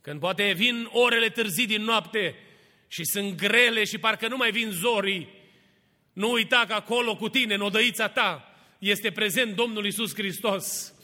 Când 0.00 0.20
poate 0.20 0.52
vin 0.52 0.88
orele 0.92 1.28
târzii 1.28 1.66
din 1.66 1.82
noapte 1.82 2.34
și 2.88 3.04
sunt 3.04 3.36
grele 3.36 3.84
și 3.84 3.98
parcă 3.98 4.28
nu 4.28 4.36
mai 4.36 4.50
vin 4.50 4.70
zorii, 4.70 5.37
nu 6.18 6.30
uita 6.30 6.64
că 6.68 6.72
acolo 6.72 7.16
cu 7.16 7.28
tine, 7.28 7.54
în 7.54 7.60
odăița 7.60 8.08
ta, 8.08 8.54
este 8.78 9.10
prezent 9.10 9.56
Domnul 9.56 9.86
Isus 9.86 10.14
Hristos. 10.14 10.94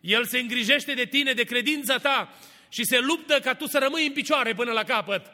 El 0.00 0.24
se 0.24 0.38
îngrijește 0.38 0.94
de 0.94 1.04
tine, 1.04 1.32
de 1.32 1.42
credința 1.42 1.98
ta 1.98 2.34
și 2.68 2.84
se 2.84 2.98
luptă 2.98 3.40
ca 3.40 3.54
tu 3.54 3.66
să 3.66 3.78
rămâi 3.78 4.06
în 4.06 4.12
picioare 4.12 4.54
până 4.54 4.72
la 4.72 4.84
capăt. 4.84 5.26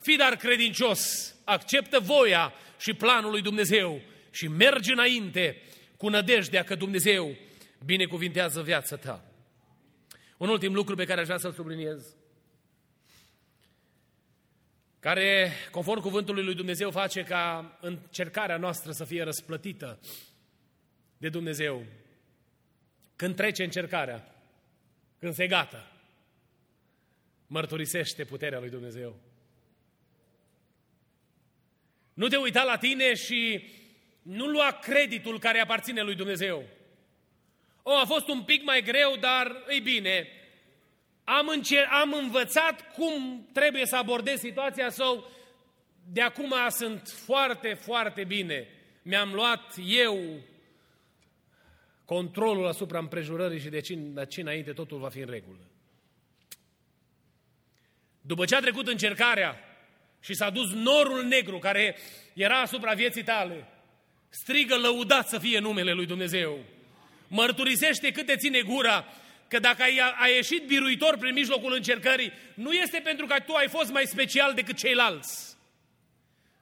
Fii 0.00 0.16
dar 0.16 0.36
credincios, 0.36 1.34
acceptă 1.44 2.00
voia 2.00 2.52
și 2.78 2.92
planul 2.92 3.30
lui 3.30 3.42
Dumnezeu 3.42 4.00
și 4.30 4.48
mergi 4.48 4.92
înainte 4.92 5.62
cu 5.96 6.08
nădejdea 6.08 6.62
că 6.62 6.74
Dumnezeu 6.74 7.36
binecuvintează 7.84 8.62
viața 8.62 8.96
ta. 8.96 9.24
Un 10.36 10.48
ultim 10.48 10.74
lucru 10.74 10.94
pe 10.94 11.04
care 11.04 11.20
aș 11.20 11.26
vrea 11.26 11.38
să-l 11.38 11.52
subliniez, 11.52 12.16
care, 15.00 15.52
conform 15.70 16.00
cuvântului 16.00 16.44
lui 16.44 16.54
Dumnezeu, 16.54 16.90
face 16.90 17.22
ca 17.22 17.78
încercarea 17.80 18.56
noastră 18.56 18.92
să 18.92 19.04
fie 19.04 19.22
răsplătită 19.22 20.00
de 21.18 21.28
Dumnezeu. 21.28 21.84
Când 23.16 23.36
trece 23.36 23.64
încercarea, 23.64 24.34
când 25.18 25.34
se 25.34 25.46
gata, 25.46 25.92
mărturisește 27.46 28.24
puterea 28.24 28.58
lui 28.58 28.70
Dumnezeu. 28.70 29.16
Nu 32.14 32.28
te 32.28 32.36
uita 32.36 32.62
la 32.62 32.76
tine 32.76 33.14
și 33.14 33.68
nu 34.22 34.46
lua 34.46 34.78
creditul 34.82 35.38
care 35.38 35.58
aparține 35.58 36.02
lui 36.02 36.14
Dumnezeu. 36.14 36.64
O, 37.82 37.94
a 37.94 38.04
fost 38.04 38.28
un 38.28 38.42
pic 38.42 38.62
mai 38.64 38.82
greu, 38.82 39.16
dar 39.16 39.64
e 39.68 39.80
bine. 39.80 40.28
Am, 41.30 41.48
încer- 41.48 41.88
am 41.90 42.12
învățat 42.12 42.92
cum 42.92 43.46
trebuie 43.52 43.86
să 43.86 43.96
abordez 43.96 44.38
situația 44.38 44.90
sau 44.90 45.30
de 46.12 46.20
acum 46.20 46.54
sunt 46.68 47.08
foarte, 47.24 47.74
foarte 47.74 48.24
bine. 48.24 48.68
Mi-am 49.02 49.32
luat 49.32 49.74
eu 49.86 50.40
controlul 52.04 52.66
asupra 52.66 52.98
împrejurării 52.98 53.60
și 53.60 53.68
de 53.68 53.82
aici 54.16 54.36
înainte 54.36 54.72
totul 54.72 54.98
va 54.98 55.08
fi 55.08 55.18
în 55.18 55.28
regulă. 55.30 55.70
După 58.20 58.44
ce 58.44 58.54
a 58.54 58.60
trecut 58.60 58.86
încercarea 58.86 59.56
și 60.20 60.34
s-a 60.34 60.50
dus 60.50 60.72
norul 60.72 61.24
negru 61.24 61.58
care 61.58 61.96
era 62.34 62.60
asupra 62.60 62.94
vieții 62.94 63.24
tale, 63.24 63.68
strigă 64.28 64.76
lăudat 64.76 65.28
să 65.28 65.38
fie 65.38 65.58
numele 65.58 65.92
lui 65.92 66.06
Dumnezeu. 66.06 66.58
Mărturisește 67.28 68.10
cât 68.10 68.26
te 68.26 68.36
ține 68.36 68.60
gura, 68.60 69.04
că 69.48 69.58
dacă 69.58 69.82
ai, 69.82 70.00
ai 70.20 70.34
ieșit 70.34 70.66
biruitor 70.66 71.16
prin 71.16 71.34
mijlocul 71.34 71.72
încercării, 71.72 72.32
nu 72.54 72.72
este 72.72 73.00
pentru 73.04 73.26
că 73.26 73.34
tu 73.46 73.52
ai 73.52 73.68
fost 73.68 73.90
mai 73.90 74.06
special 74.06 74.54
decât 74.54 74.76
ceilalți. 74.76 75.56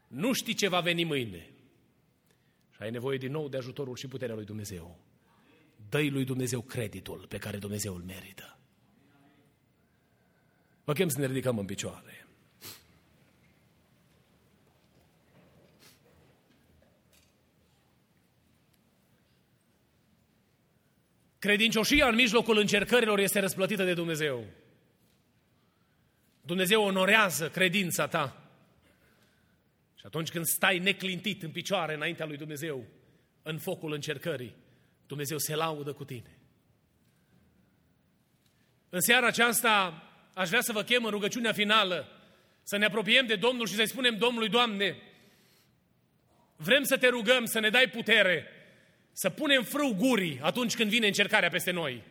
Nu 0.08 0.32
știi 0.32 0.54
ce 0.54 0.68
va 0.68 0.80
veni 0.80 1.04
mâine. 1.04 1.50
Și 2.74 2.82
ai 2.82 2.90
nevoie 2.90 3.18
din 3.18 3.30
nou 3.30 3.48
de 3.48 3.56
ajutorul 3.56 3.96
și 3.96 4.06
puterea 4.08 4.34
lui 4.34 4.44
Dumnezeu. 4.44 4.98
Dă-i 5.88 6.10
lui 6.10 6.24
Dumnezeu 6.24 6.60
creditul 6.60 7.26
pe 7.28 7.38
care 7.38 7.56
Dumnezeu 7.56 7.94
îl 7.94 8.02
merită. 8.02 8.58
Vă 10.84 10.92
chem 10.92 11.08
să 11.08 11.18
ne 11.18 11.26
ridicăm 11.26 11.58
în 11.58 11.64
picioare. 11.64 12.15
Credincioșia 21.46 22.08
în 22.08 22.14
mijlocul 22.14 22.58
încercărilor 22.58 23.18
este 23.18 23.40
răsplătită 23.40 23.84
de 23.84 23.94
Dumnezeu. 23.94 24.44
Dumnezeu 26.40 26.82
onorează 26.82 27.50
credința 27.50 28.06
ta. 28.06 28.50
Și 29.94 30.02
atunci 30.06 30.28
când 30.28 30.44
stai 30.44 30.78
neclintit 30.78 31.42
în 31.42 31.50
picioare 31.50 31.94
înaintea 31.94 32.26
lui 32.26 32.36
Dumnezeu, 32.36 32.84
în 33.42 33.58
focul 33.58 33.92
încercării, 33.92 34.54
Dumnezeu 35.06 35.38
se 35.38 35.54
laudă 35.54 35.92
cu 35.92 36.04
tine. 36.04 36.38
În 38.88 39.00
seara 39.00 39.26
aceasta 39.26 40.02
aș 40.34 40.48
vrea 40.48 40.60
să 40.60 40.72
vă 40.72 40.82
chem 40.82 41.04
în 41.04 41.10
rugăciunea 41.10 41.52
finală, 41.52 42.08
să 42.62 42.76
ne 42.76 42.84
apropiem 42.84 43.26
de 43.26 43.36
Domnul 43.36 43.66
și 43.66 43.74
să-i 43.74 43.88
spunem 43.88 44.16
Domnului, 44.16 44.48
Doamne, 44.48 44.96
vrem 46.56 46.82
să 46.82 46.96
te 46.96 47.08
rugăm 47.08 47.44
să 47.44 47.58
ne 47.58 47.70
dai 47.70 47.88
putere, 47.88 48.55
să 49.18 49.30
punem 49.30 49.62
frâu 49.62 49.94
gurii 49.94 50.38
atunci 50.42 50.74
când 50.74 50.90
vine 50.90 51.06
încercarea 51.06 51.48
peste 51.48 51.70
noi. 51.70 52.02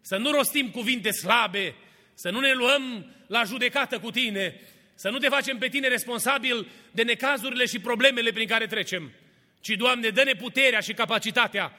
să 0.00 0.16
nu 0.16 0.30
rostim 0.30 0.70
cuvinte 0.70 1.10
slabe, 1.10 1.74
să 2.14 2.30
nu 2.30 2.40
ne 2.40 2.52
luăm 2.52 3.14
la 3.26 3.44
judecată 3.44 3.98
cu 3.98 4.10
tine, 4.10 4.60
să 4.94 5.10
nu 5.10 5.18
te 5.18 5.28
facem 5.28 5.58
pe 5.58 5.68
tine 5.68 5.88
responsabil 5.88 6.68
de 6.90 7.02
necazurile 7.02 7.66
și 7.66 7.78
problemele 7.78 8.30
prin 8.30 8.46
care 8.46 8.66
trecem, 8.66 9.12
ci, 9.60 9.68
Doamne, 9.68 10.08
dă-ne 10.08 10.32
puterea 10.32 10.80
și 10.80 10.92
capacitatea 10.92 11.72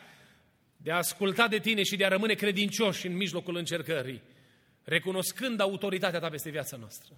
de 0.77 0.91
a 0.91 0.95
asculta 0.95 1.47
de 1.47 1.59
tine 1.59 1.83
și 1.83 1.95
de 1.95 2.05
a 2.05 2.07
rămâne 2.07 2.33
credincioși 2.33 3.05
în 3.05 3.15
mijlocul 3.15 3.55
încercării, 3.55 4.21
recunoscând 4.83 5.59
autoritatea 5.59 6.19
ta 6.19 6.29
peste 6.29 6.49
viața 6.49 6.77
noastră. 6.77 7.13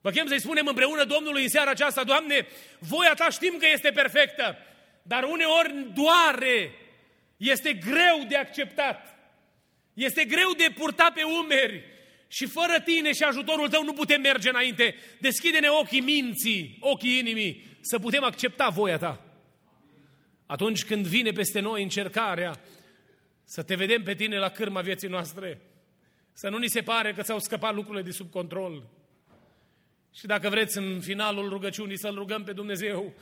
Vă 0.00 0.10
chem 0.10 0.26
să-i 0.26 0.40
spunem 0.40 0.66
împreună 0.66 1.04
Domnului 1.04 1.42
în 1.42 1.48
seara 1.48 1.70
aceasta, 1.70 2.04
Doamne, 2.04 2.46
voia 2.78 3.14
Ta 3.14 3.30
știm 3.30 3.56
că 3.58 3.66
este 3.72 3.90
perfectă, 3.90 4.58
dar 5.06 5.22
uneori 5.22 5.92
doare, 5.94 6.70
este 7.36 7.72
greu 7.72 8.24
de 8.28 8.36
acceptat, 8.36 9.18
este 9.94 10.24
greu 10.24 10.52
de 10.56 10.72
purtat 10.74 11.12
pe 11.12 11.22
umeri. 11.22 11.84
Și 12.28 12.46
fără 12.46 12.80
Tine 12.84 13.12
și 13.12 13.22
ajutorul 13.22 13.68
Tău 13.68 13.84
nu 13.84 13.92
putem 13.92 14.20
merge 14.20 14.48
înainte. 14.48 14.94
Deschide-ne 15.20 15.68
ochii 15.68 16.00
minții, 16.00 16.76
ochii 16.80 17.18
inimii, 17.18 17.78
să 17.80 17.98
putem 17.98 18.24
accepta 18.24 18.68
voia 18.68 18.98
Ta. 18.98 19.24
Atunci 20.46 20.84
când 20.84 21.06
vine 21.06 21.30
peste 21.30 21.60
noi 21.60 21.82
încercarea, 21.82 22.60
să 23.44 23.62
te 23.62 23.74
vedem 23.74 24.02
pe 24.02 24.14
Tine 24.14 24.38
la 24.38 24.48
cârma 24.48 24.80
vieții 24.80 25.08
noastre, 25.08 25.60
să 26.32 26.48
nu 26.48 26.58
ni 26.58 26.68
se 26.68 26.82
pare 26.82 27.12
că 27.12 27.22
ți-au 27.22 27.38
scăpat 27.38 27.74
lucrurile 27.74 28.02
de 28.02 28.10
sub 28.10 28.30
control, 28.30 28.88
și 30.14 30.26
dacă 30.26 30.48
vreți 30.48 30.78
în 30.78 31.00
finalul 31.00 31.48
rugăciunii 31.48 31.98
să-L 31.98 32.14
rugăm 32.14 32.44
pe 32.44 32.52
Dumnezeu 32.52 33.14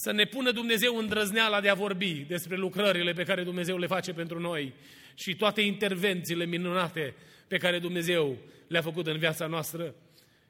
să 0.00 0.12
ne 0.12 0.24
pună 0.24 0.50
Dumnezeu 0.50 0.96
îndrăzneala 0.96 1.60
de 1.60 1.68
a 1.68 1.74
vorbi 1.74 2.24
despre 2.28 2.56
lucrările 2.56 3.12
pe 3.12 3.22
care 3.22 3.42
Dumnezeu 3.42 3.78
le 3.78 3.86
face 3.86 4.12
pentru 4.12 4.40
noi 4.40 4.74
și 5.14 5.34
toate 5.34 5.60
intervențiile 5.60 6.44
minunate 6.44 7.14
pe 7.48 7.56
care 7.56 7.78
Dumnezeu 7.78 8.36
le-a 8.68 8.82
făcut 8.82 9.06
în 9.06 9.18
viața 9.18 9.46
noastră. 9.46 9.94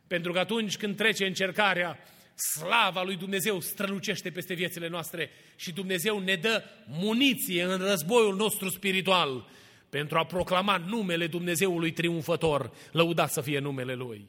Pentru 0.07 0.33
că 0.33 0.39
atunci 0.39 0.77
când 0.77 0.97
trece 0.97 1.27
încercarea, 1.27 1.99
slava 2.35 3.03
lui 3.03 3.17
Dumnezeu 3.17 3.61
strălucește 3.61 4.31
peste 4.31 4.55
viețile 4.55 4.89
noastre 4.89 5.31
și 5.57 5.73
Dumnezeu 5.73 6.19
ne 6.19 6.35
dă 6.35 6.63
muniție 6.87 7.63
în 7.63 7.79
războiul 7.79 8.37
nostru 8.37 8.69
spiritual 8.69 9.49
pentru 9.89 10.19
a 10.19 10.25
proclama 10.25 10.77
numele 10.77 11.27
Dumnezeului 11.27 11.93
triumfător. 11.93 12.73
Lăudat 12.93 13.33
să 13.33 13.41
fie 13.41 13.59
numele 13.59 13.95
Lui. 13.95 14.29